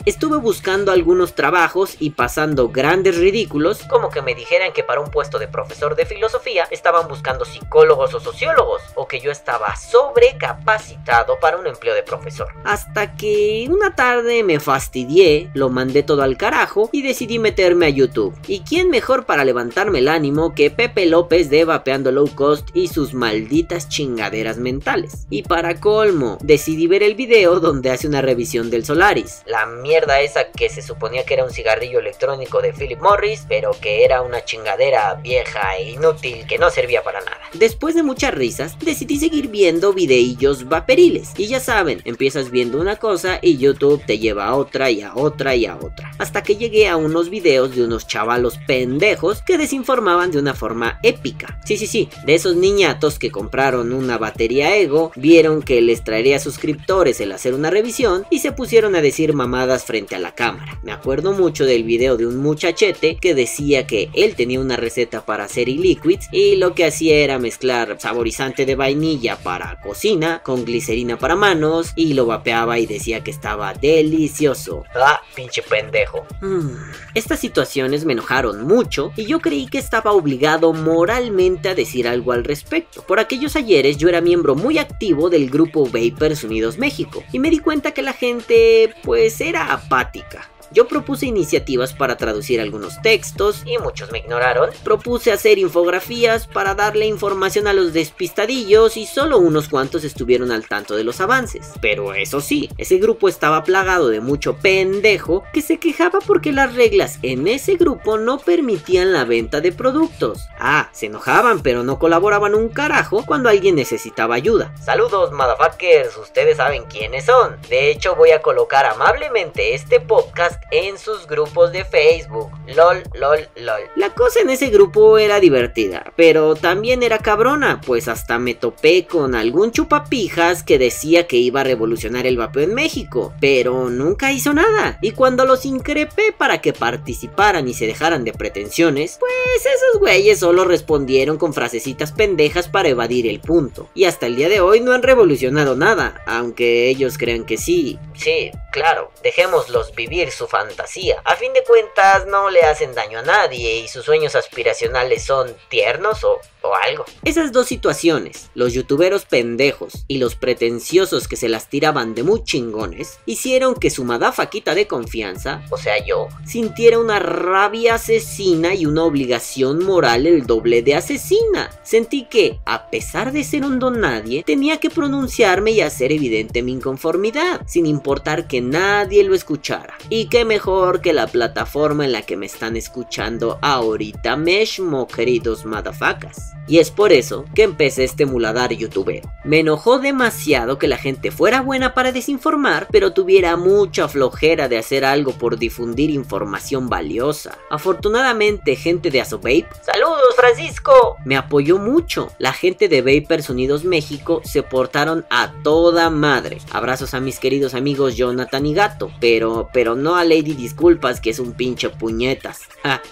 Estuve 0.05 0.37
buscando 0.37 0.91
algunos 0.91 1.33
trabajos 1.33 1.95
y 1.99 2.11
pasando 2.11 2.69
grandes 2.69 3.17
ridículos, 3.17 3.81
como 3.89 4.11
que 4.11 4.21
me 4.21 4.35
dijeran 4.35 4.71
que 4.71 4.83
para 4.83 5.01
un 5.01 5.09
puesto 5.09 5.39
de 5.39 5.47
profesor 5.47 5.95
de 5.95 6.05
filosofía 6.05 6.67
estaban 6.69 7.07
buscando 7.07 7.43
psicólogos 7.43 8.13
o 8.13 8.19
sociólogos, 8.19 8.83
o 8.93 9.07
que 9.07 9.19
yo 9.19 9.31
estaba 9.31 9.75
sobrecapacitado 9.75 11.39
para 11.39 11.57
un 11.57 11.65
empleo 11.65 11.95
de 11.95 12.03
profesor. 12.03 12.49
Hasta 12.65 13.15
que 13.15 13.67
una 13.67 13.95
tarde 13.95 14.43
me 14.43 14.59
fastidié, 14.59 15.49
lo 15.55 15.69
mandé 15.69 16.03
todo 16.03 16.21
al 16.21 16.37
carajo 16.37 16.87
y 16.91 17.01
decidí 17.01 17.39
meterme 17.39 17.87
a 17.87 17.89
YouTube. 17.89 18.37
¿Y 18.47 18.59
quién 18.59 18.91
mejor 18.91 19.25
para 19.25 19.43
levantarme 19.43 19.99
el 19.99 20.07
ánimo 20.07 20.53
que 20.53 20.69
Pepe 20.69 21.07
López 21.07 21.49
de 21.49 21.65
Vapeando 21.65 22.11
Low 22.11 22.29
Cost 22.35 22.69
y 22.75 22.89
sus 22.89 23.15
malditas 23.15 23.89
chingaderas 23.89 24.59
mentales? 24.59 25.25
Y 25.31 25.41
para 25.41 25.79
colmo, 25.79 26.37
decidí 26.43 26.85
ver 26.85 27.01
el 27.01 27.15
video 27.15 27.59
donde 27.59 27.89
hace 27.89 28.07
una 28.07 28.21
revisión 28.21 28.69
del 28.69 28.85
Solaris. 28.85 29.41
La 29.47 29.65
esa 29.97 30.51
que 30.51 30.69
se 30.69 30.81
suponía 30.81 31.25
que 31.25 31.35
era 31.35 31.43
un 31.43 31.51
cigarrillo 31.51 31.99
electrónico 31.99 32.61
de 32.61 32.73
Philip 32.73 32.99
Morris, 32.99 33.45
pero 33.47 33.71
que 33.79 34.03
era 34.03 34.21
una 34.21 34.43
chingadera 34.43 35.13
vieja 35.15 35.77
e 35.77 35.91
inútil 35.91 36.45
que 36.47 36.57
no 36.57 36.69
servía 36.69 37.03
para 37.03 37.21
nada. 37.21 37.39
Después 37.53 37.95
de 37.95 38.03
muchas 38.03 38.33
risas, 38.33 38.77
decidí 38.79 39.17
seguir 39.17 39.47
viendo 39.47 39.93
videillos 39.93 40.67
vaporiles. 40.67 41.31
Y 41.37 41.47
ya 41.47 41.59
saben, 41.59 42.01
empiezas 42.05 42.51
viendo 42.51 42.79
una 42.79 42.97
cosa 42.97 43.39
y 43.41 43.57
YouTube 43.57 44.03
te 44.05 44.19
lleva 44.19 44.45
a 44.45 44.55
otra 44.55 44.91
y 44.91 45.01
a 45.01 45.15
otra 45.15 45.55
y 45.55 45.65
a 45.65 45.75
otra. 45.75 46.11
Hasta 46.17 46.43
que 46.43 46.57
llegué 46.57 46.87
a 46.87 46.97
unos 46.97 47.29
videos 47.29 47.75
de 47.75 47.83
unos 47.83 48.07
chavalos 48.07 48.57
pendejos 48.67 49.41
que 49.41 49.57
desinformaban 49.57 50.31
de 50.31 50.39
una 50.39 50.53
forma 50.53 50.99
épica. 51.03 51.59
Sí, 51.65 51.77
sí, 51.77 51.87
sí, 51.87 52.09
de 52.25 52.35
esos 52.35 52.55
niñatos 52.55 53.19
que 53.19 53.31
compraron 53.31 53.93
una 53.93 54.17
batería 54.17 54.75
Ego, 54.75 55.11
vieron 55.15 55.61
que 55.61 55.81
les 55.81 56.03
traería 56.03 56.39
suscriptores 56.39 57.19
el 57.21 57.31
hacer 57.31 57.53
una 57.53 57.69
revisión 57.69 58.25
y 58.29 58.39
se 58.39 58.51
pusieron 58.51 58.95
a 58.95 59.01
decir 59.01 59.33
mamadas 59.33 59.84
frente 59.85 60.15
a 60.15 60.19
la 60.19 60.35
cámara. 60.35 60.79
Me 60.83 60.91
acuerdo 60.91 61.31
mucho 61.31 61.65
del 61.65 61.83
video 61.83 62.17
de 62.17 62.27
un 62.27 62.37
muchachete 62.37 63.17
que 63.17 63.35
decía 63.35 63.87
que 63.87 64.09
él 64.13 64.35
tenía 64.35 64.59
una 64.59 64.75
receta 64.75 65.25
para 65.25 65.45
hacer 65.45 65.69
e-liquids 65.69 66.27
y 66.31 66.55
lo 66.57 66.73
que 66.73 66.85
hacía 66.85 67.15
era 67.17 67.39
mezclar 67.39 67.97
saborizante 67.99 68.65
de 68.65 68.75
vainilla 68.75 69.37
para 69.37 69.79
cocina 69.81 70.41
con 70.43 70.65
glicerina 70.65 71.17
para 71.17 71.35
manos 71.35 71.93
y 71.95 72.13
lo 72.13 72.25
vapeaba 72.25 72.79
y 72.79 72.85
decía 72.85 73.23
que 73.23 73.31
estaba 73.31 73.73
delicioso. 73.73 74.83
Ah, 74.95 75.21
pinche 75.35 75.61
pendejo. 75.61 76.25
Mm. 76.41 76.69
Estas 77.13 77.39
situaciones 77.39 78.05
me 78.05 78.13
enojaron 78.13 78.63
mucho 78.63 79.11
y 79.15 79.25
yo 79.25 79.39
creí 79.39 79.67
que 79.67 79.77
estaba 79.77 80.11
obligado 80.11 80.73
moralmente 80.73 81.69
a 81.69 81.75
decir 81.75 82.07
algo 82.07 82.31
al 82.31 82.43
respecto. 82.43 83.03
Por 83.03 83.19
aquellos 83.19 83.55
ayeres 83.55 83.97
yo 83.97 84.09
era 84.09 84.21
miembro 84.21 84.55
muy 84.55 84.77
activo 84.77 85.29
del 85.29 85.49
grupo 85.49 85.85
Vapers 85.85 86.43
Unidos 86.43 86.77
México 86.77 87.23
y 87.31 87.39
me 87.39 87.49
di 87.49 87.59
cuenta 87.59 87.91
que 87.91 88.01
la 88.01 88.13
gente 88.13 88.93
pues 89.03 89.39
era 89.41 89.74
apática. 89.75 90.54
Yo 90.71 90.87
propuse 90.87 91.25
iniciativas 91.25 91.93
para 91.93 92.17
traducir 92.17 92.59
algunos 92.61 93.01
textos 93.01 93.63
y 93.65 93.77
muchos 93.77 94.11
me 94.11 94.19
ignoraron. 94.19 94.69
Propuse 94.83 95.31
hacer 95.31 95.57
infografías 95.57 96.47
para 96.47 96.75
darle 96.75 97.05
información 97.05 97.67
a 97.67 97.73
los 97.73 97.93
despistadillos 97.93 98.97
y 98.97 99.05
solo 99.05 99.37
unos 99.37 99.69
cuantos 99.69 100.03
estuvieron 100.03 100.51
al 100.51 100.67
tanto 100.67 100.95
de 100.95 101.03
los 101.03 101.21
avances. 101.21 101.71
Pero 101.81 102.13
eso 102.13 102.41
sí, 102.41 102.69
ese 102.77 102.97
grupo 102.97 103.29
estaba 103.29 103.63
plagado 103.63 104.09
de 104.09 104.21
mucho 104.21 104.57
pendejo 104.57 105.43
que 105.53 105.61
se 105.61 105.77
quejaba 105.77 106.19
porque 106.19 106.51
las 106.51 106.75
reglas 106.75 107.19
en 107.21 107.47
ese 107.47 107.75
grupo 107.75 108.17
no 108.17 108.39
permitían 108.39 109.13
la 109.13 109.25
venta 109.25 109.61
de 109.61 109.71
productos. 109.71 110.39
Ah, 110.59 110.89
se 110.93 111.07
enojaban 111.07 111.61
pero 111.63 111.83
no 111.83 111.99
colaboraban 111.99 112.55
un 112.55 112.69
carajo 112.69 113.25
cuando 113.25 113.49
alguien 113.49 113.75
necesitaba 113.75 114.35
ayuda. 114.35 114.73
Saludos 114.83 115.31
motherfuckers, 115.31 116.17
ustedes 116.17 116.57
saben 116.57 116.83
quiénes 116.83 117.25
son. 117.25 117.57
De 117.69 117.91
hecho 117.91 118.15
voy 118.15 118.31
a 118.31 118.41
colocar 118.41 118.85
amablemente 118.85 119.73
este 119.73 119.99
podcast 119.99 120.54
en 120.71 120.97
sus 120.97 121.27
grupos 121.27 121.71
de 121.71 121.85
Facebook. 121.85 122.51
LOL, 122.67 123.03
LOL, 123.13 123.47
LOL. 123.55 123.81
La 123.95 124.13
cosa 124.13 124.39
en 124.41 124.49
ese 124.49 124.67
grupo 124.67 125.17
era 125.17 125.39
divertida, 125.39 126.13
pero 126.15 126.55
también 126.55 127.03
era 127.03 127.19
cabrona, 127.19 127.81
pues 127.85 128.07
hasta 128.07 128.39
me 128.39 128.55
topé 128.55 129.05
con 129.05 129.35
algún 129.35 129.71
chupapijas 129.71 130.63
que 130.63 130.79
decía 130.79 131.27
que 131.27 131.37
iba 131.37 131.61
a 131.61 131.63
revolucionar 131.65 132.25
el 132.25 132.37
vapeo 132.37 132.63
en 132.63 132.73
México, 132.73 133.33
pero 133.39 133.89
nunca 133.89 134.31
hizo 134.31 134.53
nada. 134.53 134.97
Y 135.01 135.11
cuando 135.11 135.45
los 135.45 135.65
increpé 135.65 136.31
para 136.31 136.61
que 136.61 136.73
participaran 136.73 137.67
y 137.67 137.73
se 137.73 137.87
dejaran 137.87 138.23
de 138.23 138.33
pretensiones, 138.33 139.17
pues 139.19 139.65
esos 139.65 139.99
güeyes 139.99 140.39
solo 140.39 140.65
respondieron 140.65 141.37
con 141.37 141.53
frasecitas 141.53 142.11
pendejas 142.11 142.67
para 142.67 142.89
evadir 142.89 143.27
el 143.27 143.39
punto. 143.39 143.89
Y 143.93 144.05
hasta 144.05 144.25
el 144.25 144.35
día 144.35 144.49
de 144.49 144.61
hoy 144.61 144.79
no 144.79 144.93
han 144.93 145.03
revolucionado 145.03 145.75
nada, 145.75 146.21
aunque 146.25 146.89
ellos 146.89 147.17
crean 147.17 147.45
que 147.45 147.57
sí. 147.57 147.99
Sí, 148.15 148.51
claro, 148.71 149.11
dejémoslos 149.23 149.93
vivir 149.95 150.31
su 150.31 150.44
su 150.45 150.47
fantasía. 150.47 151.21
A 151.25 151.35
fin 151.35 151.53
de 151.53 151.63
cuentas 151.63 152.25
no 152.27 152.49
le 152.49 152.61
hacen 152.61 152.93
daño 152.93 153.19
a 153.19 153.23
nadie 153.23 153.79
y 153.79 153.87
sus 153.87 154.05
sueños 154.05 154.35
aspiracionales 154.35 155.25
son 155.25 155.55
tiernos 155.69 156.23
o, 156.23 156.39
o 156.61 156.75
algo. 156.75 157.05
Esas 157.23 157.51
dos 157.51 157.67
situaciones, 157.67 158.49
los 158.53 158.73
youtuberos 158.73 159.25
pendejos 159.25 160.05
y 160.07 160.17
los 160.17 160.35
pretenciosos 160.35 161.27
que 161.27 161.35
se 161.35 161.49
las 161.49 161.69
tiraban 161.69 162.15
de 162.15 162.23
muy 162.23 162.43
chingones, 162.43 163.19
hicieron 163.25 163.75
que 163.75 163.89
su 163.89 164.03
madafaquita 164.03 164.75
de 164.75 164.87
confianza, 164.87 165.63
o 165.71 165.77
sea 165.77 166.03
yo, 166.03 166.27
sintiera 166.45 166.99
una 166.99 167.19
rabia 167.19 167.95
asesina 167.95 168.73
y 168.73 168.85
una 168.85 169.03
obligación 169.03 169.83
moral 169.83 170.27
el 170.27 170.45
doble 170.45 170.81
de 170.81 170.95
asesina. 170.95 171.69
Sentí 171.83 172.25
que, 172.25 172.59
a 172.65 172.89
pesar 172.89 173.31
de 173.31 173.43
ser 173.43 173.63
un 173.63 173.79
don 173.79 174.01
nadie, 174.01 174.43
tenía 174.43 174.77
que 174.77 174.89
pronunciarme 174.89 175.71
y 175.71 175.81
hacer 175.81 176.11
evidente 176.11 176.61
mi 176.61 176.73
inconformidad, 176.73 177.61
sin 177.65 177.85
importar 177.85 178.47
que 178.47 178.61
nadie 178.61 179.23
lo 179.23 179.35
escuchara. 179.35 179.97
Y 180.09 180.27
qué 180.35 180.43
mejor 180.43 180.99
que 180.99 181.13
la 181.13 181.27
plataforma 181.27 182.03
en 182.03 182.11
la 182.11 182.23
que 182.23 182.35
me 182.35 182.45
están 182.45 182.75
escuchando 182.75 183.57
ahorita 183.61 184.35
mismo, 184.35 185.07
queridos 185.07 185.63
madafacas. 185.63 186.51
Y 186.67 186.79
es 186.79 186.91
por 186.91 187.13
eso 187.13 187.45
que 187.53 187.63
empecé 187.63 188.03
este 188.03 188.25
muladar 188.25 188.73
youtubero. 188.73 189.29
Me 189.45 189.59
enojó 189.59 189.99
demasiado 189.99 190.77
que 190.77 190.87
la 190.87 190.97
gente 190.97 191.31
fuera 191.31 191.61
buena 191.61 191.93
para 191.93 192.11
desinformar, 192.11 192.87
pero 192.91 193.13
tuviera 193.13 193.55
mucha 193.55 194.09
flojera 194.09 194.67
de 194.67 194.79
hacer 194.79 195.05
algo 195.05 195.31
por 195.33 195.57
difundir 195.57 196.09
información 196.09 196.89
valiosa. 196.89 197.57
Afortunadamente, 197.69 198.75
gente 198.75 199.11
de 199.11 199.21
Asobape, 199.21 199.67
saludos 199.83 200.35
Francisco, 200.35 201.17
me 201.23 201.37
apoyó 201.37 201.77
mucho. 201.77 202.29
La 202.39 202.51
gente 202.51 202.89
de 202.89 203.01
Vapers 203.01 203.49
Unidos 203.49 203.85
México 203.85 204.41
se 204.43 204.63
portaron 204.63 205.25
a 205.29 205.53
toda 205.63 206.09
madre. 206.09 206.57
Abrazos 206.71 207.13
a 207.13 207.21
mis 207.21 207.39
queridos 207.39 207.73
amigos 207.73 208.17
Jonathan 208.17 208.65
y 208.65 208.73
Gato, 208.73 209.11
pero, 209.21 209.69
pero 209.71 209.95
no 209.95 210.15
a 210.15 210.24
Lady 210.25 210.53
Disculpas 210.53 211.21
que 211.21 211.29
es 211.29 211.39
un 211.39 211.53
pinche 211.53 211.89
puñetas. 211.89 212.63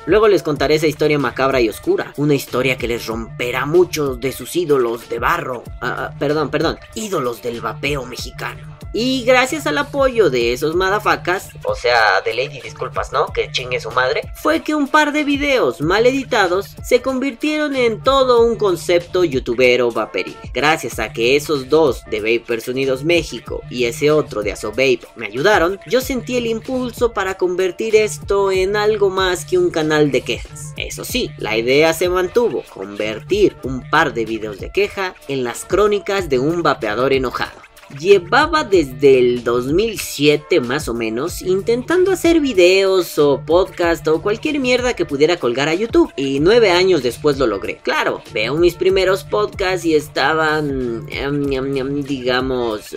luego 0.05 0.27
les 0.27 0.43
contaré 0.43 0.75
esa 0.75 0.87
historia 0.87 1.19
macabra 1.19 1.61
y 1.61 1.69
oscura, 1.69 2.13
una 2.17 2.35
historia 2.35 2.77
que 2.77 2.87
les 2.87 3.05
romperá 3.05 3.65
muchos 3.65 4.19
de 4.19 4.31
sus 4.31 4.55
ídolos 4.55 5.09
de 5.09 5.19
barro. 5.19 5.63
Ah, 5.81 6.09
ah, 6.11 6.15
perdón, 6.19 6.49
perdón, 6.49 6.77
ídolos 6.95 7.41
del 7.41 7.61
vapeo 7.61 8.05
mexicano. 8.05 8.72
Y 8.93 9.23
gracias 9.23 9.65
al 9.65 9.79
apoyo 9.79 10.29
de 10.29 10.53
esos 10.53 10.75
madafacas, 10.75 11.49
o 11.65 11.75
sea, 11.75 12.21
de 12.21 12.33
Lady 12.33 12.61
Disculpas, 12.61 13.11
¿no? 13.11 13.25
Que 13.27 13.51
chingue 13.51 13.79
su 13.79 13.89
madre, 13.91 14.21
fue 14.35 14.61
que 14.61 14.75
un 14.75 14.87
par 14.87 15.11
de 15.11 15.23
videos 15.23 15.81
mal 15.81 16.05
editados 16.05 16.75
se 16.83 17.01
convirtieron 17.01 17.75
en 17.75 18.01
todo 18.01 18.45
un 18.45 18.55
concepto 18.55 19.23
youtubero 19.23 19.91
vaporil. 19.91 20.37
Gracias 20.53 20.99
a 20.99 21.11
que 21.11 21.35
esos 21.35 21.69
dos 21.69 22.03
de 22.05 22.21
Vapers 22.21 22.67
Unidos 22.67 23.03
México 23.03 23.61
y 23.69 23.85
ese 23.85 24.11
otro 24.11 24.43
de 24.43 24.51
Asovape 24.51 25.07
me 25.15 25.25
ayudaron, 25.25 25.79
yo 25.87 25.99
sentí 25.99 26.37
el 26.37 26.45
impulso 26.45 27.13
para 27.13 27.35
convertir 27.35 27.95
esto 27.95 28.51
en 28.51 28.75
algo 28.75 29.09
más 29.09 29.45
que 29.45 29.57
un 29.57 29.71
canal 29.71 30.11
de 30.11 30.21
quejas. 30.21 30.73
Eso 30.77 31.03
sí, 31.03 31.31
la 31.37 31.57
idea 31.57 31.93
se 31.93 32.09
mantuvo, 32.09 32.63
convertir 32.71 33.57
un 33.63 33.89
par 33.89 34.13
de 34.13 34.25
videos 34.25 34.59
de 34.59 34.71
queja 34.71 35.15
en 35.27 35.43
las 35.43 35.65
crónicas 35.65 36.29
de 36.29 36.39
un 36.39 36.61
vapeador 36.61 37.13
enojado. 37.13 37.72
Llevaba 37.99 38.63
desde 38.63 39.19
el 39.19 39.43
2007 39.43 40.59
más 40.61 40.87
o 40.89 40.93
menos 40.93 41.41
intentando 41.41 42.11
hacer 42.11 42.39
videos 42.39 43.19
o 43.19 43.43
podcast 43.45 44.07
o 44.07 44.21
cualquier 44.21 44.59
mierda 44.59 44.95
que 44.95 45.05
pudiera 45.05 45.37
colgar 45.37 45.69
a 45.69 45.73
YouTube 45.73 46.11
y 46.15 46.39
nueve 46.39 46.71
años 46.71 47.03
después 47.03 47.37
lo 47.37 47.45
logré. 47.45 47.77
Claro, 47.77 48.21
veo 48.33 48.55
mis 48.55 48.75
primeros 48.75 49.23
podcasts 49.23 49.85
y 49.85 49.95
estaban, 49.95 51.05
em, 51.09 51.53
em, 51.53 51.77
em, 51.77 52.01
digamos, 52.01 52.95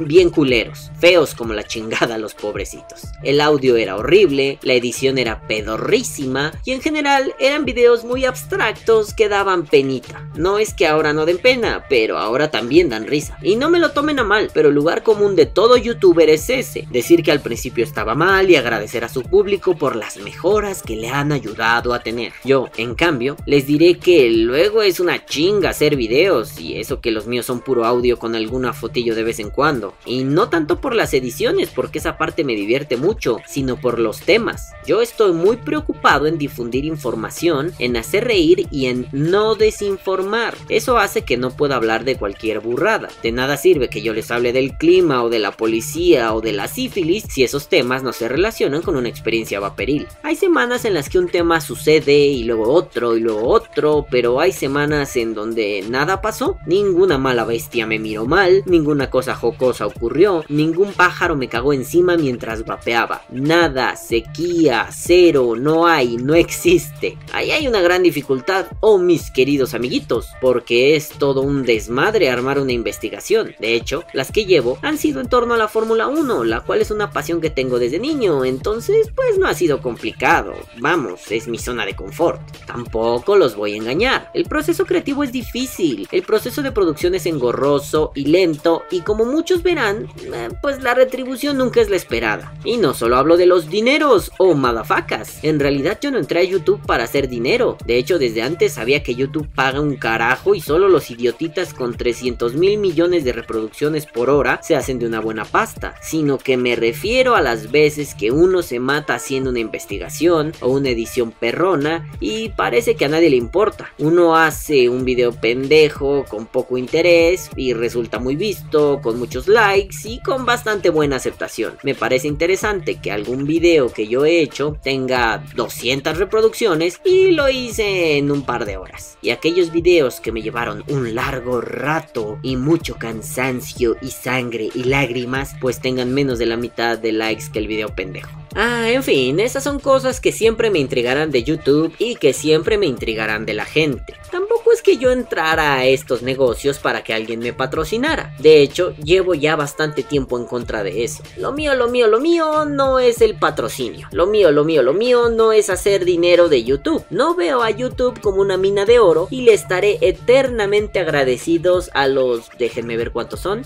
bien 0.00 0.30
culeros, 0.30 0.90
feos 1.00 1.34
como 1.34 1.52
la 1.54 1.64
chingada 1.64 2.18
los 2.18 2.34
pobrecitos. 2.34 3.02
El 3.22 3.40
audio 3.40 3.76
era 3.76 3.96
horrible, 3.96 4.58
la 4.62 4.74
edición 4.74 5.18
era 5.18 5.46
pedorrísima 5.46 6.52
y 6.64 6.72
en 6.72 6.80
general 6.80 7.34
eran 7.38 7.64
videos 7.64 8.04
muy 8.04 8.24
abstractos 8.24 9.14
que 9.14 9.28
daban 9.28 9.66
penita. 9.66 10.28
No 10.34 10.58
es 10.58 10.74
que 10.74 10.86
ahora 10.86 11.12
no 11.12 11.26
den 11.26 11.38
pena, 11.38 11.84
pero 11.88 12.18
ahora 12.18 12.50
también 12.50 12.88
dan 12.88 13.06
risa. 13.06 13.38
Y 13.42 13.56
no 13.56 13.70
me 13.70 13.78
lo 13.78 13.92
tomen 13.92 14.18
a 14.18 14.24
mal, 14.32 14.50
pero 14.54 14.70
el 14.70 14.74
lugar 14.74 15.02
común 15.02 15.36
de 15.36 15.44
todo 15.44 15.76
youtuber 15.76 16.30
es 16.30 16.48
ese, 16.48 16.88
decir 16.90 17.22
que 17.22 17.32
al 17.32 17.42
principio 17.42 17.84
estaba 17.84 18.14
mal 18.14 18.48
y 18.48 18.56
agradecer 18.56 19.04
a 19.04 19.10
su 19.10 19.22
público 19.24 19.76
por 19.76 19.94
las 19.94 20.16
mejoras 20.16 20.82
que 20.82 20.96
le 20.96 21.10
han 21.10 21.32
ayudado 21.32 21.92
a 21.92 22.02
tener. 22.02 22.32
Yo, 22.42 22.70
en 22.78 22.94
cambio, 22.94 23.36
les 23.44 23.66
diré 23.66 23.98
que 23.98 24.30
luego 24.30 24.80
es 24.80 25.00
una 25.00 25.26
chinga 25.26 25.68
hacer 25.68 25.96
videos 25.96 26.58
y 26.58 26.78
eso 26.78 27.02
que 27.02 27.10
los 27.10 27.26
míos 27.26 27.44
son 27.44 27.60
puro 27.60 27.84
audio 27.84 28.18
con 28.18 28.34
alguna 28.34 28.72
fotillo 28.72 29.14
de 29.14 29.22
vez 29.22 29.38
en 29.38 29.50
cuando. 29.50 29.92
Y 30.06 30.24
no 30.24 30.48
tanto 30.48 30.80
por 30.80 30.94
las 30.94 31.12
ediciones, 31.12 31.68
porque 31.68 31.98
esa 31.98 32.16
parte 32.16 32.42
me 32.42 32.54
divierte 32.54 32.96
mucho, 32.96 33.36
sino 33.46 33.76
por 33.76 33.98
los 33.98 34.20
temas. 34.20 34.70
Yo 34.86 35.02
estoy 35.02 35.32
muy 35.32 35.58
preocupado 35.58 36.26
en 36.26 36.38
difundir 36.38 36.86
información, 36.86 37.72
en 37.78 37.98
hacer 37.98 38.24
reír 38.24 38.66
y 38.70 38.86
en 38.86 39.08
no 39.12 39.56
desinformar. 39.56 40.56
Eso 40.70 40.96
hace 40.96 41.22
que 41.22 41.36
no 41.36 41.50
pueda 41.50 41.76
hablar 41.76 42.04
de 42.04 42.16
cualquier 42.16 42.60
burrada. 42.60 43.10
De 43.22 43.30
nada 43.30 43.58
sirve 43.58 43.90
que 43.90 44.00
yo 44.00 44.14
les 44.14 44.21
hable 44.30 44.52
del 44.52 44.76
clima 44.76 45.22
o 45.22 45.28
de 45.28 45.38
la 45.38 45.52
policía 45.52 46.34
o 46.34 46.40
de 46.40 46.52
la 46.52 46.68
sífilis 46.68 47.24
si 47.28 47.44
esos 47.44 47.68
temas 47.68 48.02
no 48.02 48.12
se 48.12 48.28
relacionan 48.28 48.82
con 48.82 48.96
una 48.96 49.08
experiencia 49.08 49.60
vaporil. 49.60 50.06
Hay 50.22 50.36
semanas 50.36 50.84
en 50.84 50.94
las 50.94 51.08
que 51.08 51.18
un 51.18 51.28
tema 51.28 51.60
sucede 51.60 52.16
y 52.18 52.44
luego 52.44 52.72
otro 52.72 53.16
y 53.16 53.20
luego 53.20 53.48
otro, 53.48 54.06
pero 54.10 54.40
hay 54.40 54.52
semanas 54.52 55.16
en 55.16 55.34
donde 55.34 55.84
nada 55.88 56.20
pasó, 56.20 56.58
ninguna 56.66 57.18
mala 57.18 57.44
bestia 57.44 57.86
me 57.86 57.98
miró 57.98 58.26
mal, 58.26 58.62
ninguna 58.66 59.10
cosa 59.10 59.34
jocosa 59.34 59.86
ocurrió, 59.86 60.44
ningún 60.48 60.92
pájaro 60.92 61.36
me 61.36 61.48
cagó 61.48 61.72
encima 61.72 62.16
mientras 62.16 62.64
vapeaba, 62.64 63.22
nada, 63.30 63.96
sequía, 63.96 64.88
cero, 64.90 65.54
no 65.58 65.86
hay, 65.86 66.16
no 66.16 66.34
existe. 66.34 67.16
Ahí 67.32 67.50
hay 67.50 67.66
una 67.66 67.80
gran 67.80 68.02
dificultad, 68.02 68.66
oh 68.80 68.98
mis 68.98 69.30
queridos 69.30 69.74
amiguitos, 69.74 70.28
porque 70.40 70.96
es 70.96 71.08
todo 71.10 71.42
un 71.42 71.64
desmadre 71.64 72.30
armar 72.30 72.58
una 72.58 72.72
investigación. 72.72 73.54
De 73.58 73.74
hecho, 73.74 74.01
las 74.12 74.32
que 74.32 74.44
llevo 74.44 74.78
han 74.82 74.98
sido 74.98 75.20
en 75.20 75.28
torno 75.28 75.54
a 75.54 75.58
la 75.58 75.68
Fórmula 75.68 76.08
1, 76.08 76.44
la 76.44 76.60
cual 76.60 76.80
es 76.80 76.90
una 76.90 77.10
pasión 77.10 77.40
que 77.40 77.50
tengo 77.50 77.78
desde 77.78 77.98
niño, 77.98 78.44
entonces 78.44 79.10
pues 79.14 79.38
no 79.38 79.46
ha 79.46 79.54
sido 79.54 79.80
complicado, 79.80 80.54
vamos, 80.78 81.30
es 81.30 81.48
mi 81.48 81.58
zona 81.58 81.86
de 81.86 81.96
confort. 81.96 82.40
Tampoco 82.66 83.36
los 83.36 83.56
voy 83.56 83.74
a 83.74 83.76
engañar, 83.76 84.30
el 84.34 84.44
proceso 84.44 84.84
creativo 84.84 85.24
es 85.24 85.32
difícil, 85.32 86.08
el 86.10 86.22
proceso 86.22 86.62
de 86.62 86.72
producción 86.72 87.14
es 87.14 87.26
engorroso 87.26 88.12
y 88.14 88.26
lento. 88.26 88.82
Y 88.90 89.00
como 89.00 89.24
muchos 89.24 89.62
verán, 89.62 90.08
eh, 90.32 90.48
pues 90.60 90.82
la 90.82 90.94
retribución 90.94 91.58
nunca 91.58 91.80
es 91.80 91.90
la 91.90 91.96
esperada. 91.96 92.54
Y 92.64 92.76
no 92.76 92.94
solo 92.94 93.16
hablo 93.16 93.36
de 93.36 93.46
los 93.46 93.68
dineros 93.68 94.32
o 94.38 94.54
madafacas, 94.54 95.42
en 95.42 95.60
realidad 95.60 95.98
yo 96.00 96.10
no 96.10 96.18
entré 96.18 96.40
a 96.40 96.44
YouTube 96.44 96.80
para 96.86 97.04
hacer 97.04 97.28
dinero, 97.28 97.76
de 97.84 97.96
hecho 97.96 98.18
desde 98.18 98.42
antes 98.42 98.72
sabía 98.74 99.02
que 99.02 99.14
YouTube 99.14 99.48
paga 99.54 99.80
un 99.80 99.96
carajo 99.96 100.54
y 100.54 100.60
solo 100.60 100.88
los 100.88 101.10
idiotitas 101.10 101.74
con 101.74 101.96
300 101.96 102.54
mil 102.54 102.78
millones 102.78 103.24
de 103.24 103.32
reproducciones 103.32 103.91
por 104.00 104.30
hora 104.30 104.60
se 104.62 104.76
hacen 104.76 104.98
de 104.98 105.06
una 105.06 105.20
buena 105.20 105.44
pasta, 105.44 105.94
sino 106.00 106.38
que 106.38 106.56
me 106.56 106.76
refiero 106.76 107.36
a 107.36 107.42
las 107.42 107.70
veces 107.70 108.14
que 108.14 108.30
uno 108.30 108.62
se 108.62 108.80
mata 108.80 109.14
haciendo 109.14 109.50
una 109.50 109.60
investigación 109.60 110.52
o 110.60 110.68
una 110.68 110.90
edición 110.90 111.30
perrona 111.32 112.10
y 112.20 112.48
parece 112.50 112.94
que 112.94 113.04
a 113.04 113.08
nadie 113.08 113.30
le 113.30 113.36
importa. 113.36 113.92
Uno 113.98 114.36
hace 114.36 114.88
un 114.88 115.04
video 115.04 115.32
pendejo 115.32 116.24
con 116.28 116.46
poco 116.46 116.78
interés 116.78 117.50
y 117.56 117.74
resulta 117.74 118.18
muy 118.18 118.36
visto, 118.36 119.00
con 119.02 119.18
muchos 119.18 119.48
likes 119.48 119.96
y 120.04 120.20
con 120.20 120.46
bastante 120.46 120.90
buena 120.90 121.16
aceptación. 121.16 121.76
Me 121.82 121.94
parece 121.94 122.28
interesante 122.28 123.00
que 123.00 123.12
algún 123.12 123.46
video 123.46 123.92
que 123.92 124.08
yo 124.08 124.24
he 124.24 124.40
hecho 124.40 124.76
tenga 124.82 125.44
200 125.54 126.18
reproducciones 126.18 127.00
y 127.04 127.32
lo 127.32 127.48
hice 127.48 128.16
en 128.16 128.30
un 128.30 128.42
par 128.42 128.64
de 128.64 128.76
horas. 128.76 129.18
Y 129.22 129.30
aquellos 129.30 129.70
videos 129.72 130.20
que 130.20 130.32
me 130.32 130.42
llevaron 130.42 130.84
un 130.88 131.14
largo 131.14 131.60
rato 131.60 132.38
y 132.42 132.56
mucho 132.56 132.96
cansancio 132.96 133.81
y 134.00 134.10
sangre 134.10 134.68
y 134.74 134.84
lágrimas, 134.84 135.54
pues 135.60 135.80
tengan 135.80 136.14
menos 136.14 136.38
de 136.38 136.46
la 136.46 136.56
mitad 136.56 136.98
de 136.98 137.12
likes 137.12 137.50
que 137.52 137.58
el 137.58 137.68
video 137.68 137.94
pendejo. 137.94 138.41
Ah, 138.54 138.90
en 138.90 139.02
fin, 139.02 139.40
esas 139.40 139.64
son 139.64 139.78
cosas 139.78 140.20
que 140.20 140.32
siempre 140.32 140.70
me 140.70 140.78
intrigarán 140.78 141.30
de 141.30 141.42
YouTube 141.42 141.94
y 141.98 142.16
que 142.16 142.32
siempre 142.32 142.76
me 142.76 142.86
intrigarán 142.86 143.46
de 143.46 143.54
la 143.54 143.64
gente. 143.64 144.14
Tampoco 144.30 144.72
es 144.72 144.82
que 144.82 144.98
yo 144.98 145.10
entrara 145.10 145.74
a 145.74 145.84
estos 145.86 146.22
negocios 146.22 146.78
para 146.78 147.02
que 147.02 147.14
alguien 147.14 147.40
me 147.40 147.52
patrocinara. 147.52 148.34
De 148.38 148.62
hecho, 148.62 148.94
llevo 148.96 149.34
ya 149.34 149.56
bastante 149.56 150.02
tiempo 150.02 150.38
en 150.38 150.46
contra 150.46 150.82
de 150.82 151.04
eso. 151.04 151.22
Lo 151.36 151.52
mío, 151.52 151.74
lo 151.74 151.88
mío, 151.88 152.08
lo 152.08 152.20
mío 152.20 152.64
no 152.64 152.98
es 152.98 153.20
el 153.20 153.38
patrocinio. 153.38 154.08
Lo 154.12 154.26
mío, 154.26 154.50
lo 154.50 154.64
mío, 154.64 154.82
lo 154.82 154.92
mío 154.92 155.28
no 155.28 155.52
es 155.52 155.70
hacer 155.70 156.04
dinero 156.04 156.48
de 156.48 156.64
YouTube. 156.64 157.04
No 157.10 157.34
veo 157.34 157.62
a 157.62 157.70
YouTube 157.70 158.20
como 158.20 158.40
una 158.40 158.56
mina 158.56 158.84
de 158.84 158.98
oro 158.98 159.28
y 159.30 159.42
le 159.42 159.54
estaré 159.54 159.98
eternamente 160.00 161.00
agradecidos 161.00 161.90
a 161.94 162.06
los... 162.06 162.50
Déjenme 162.58 162.96
ver 162.96 163.12
cuántos 163.12 163.40
son. 163.40 163.62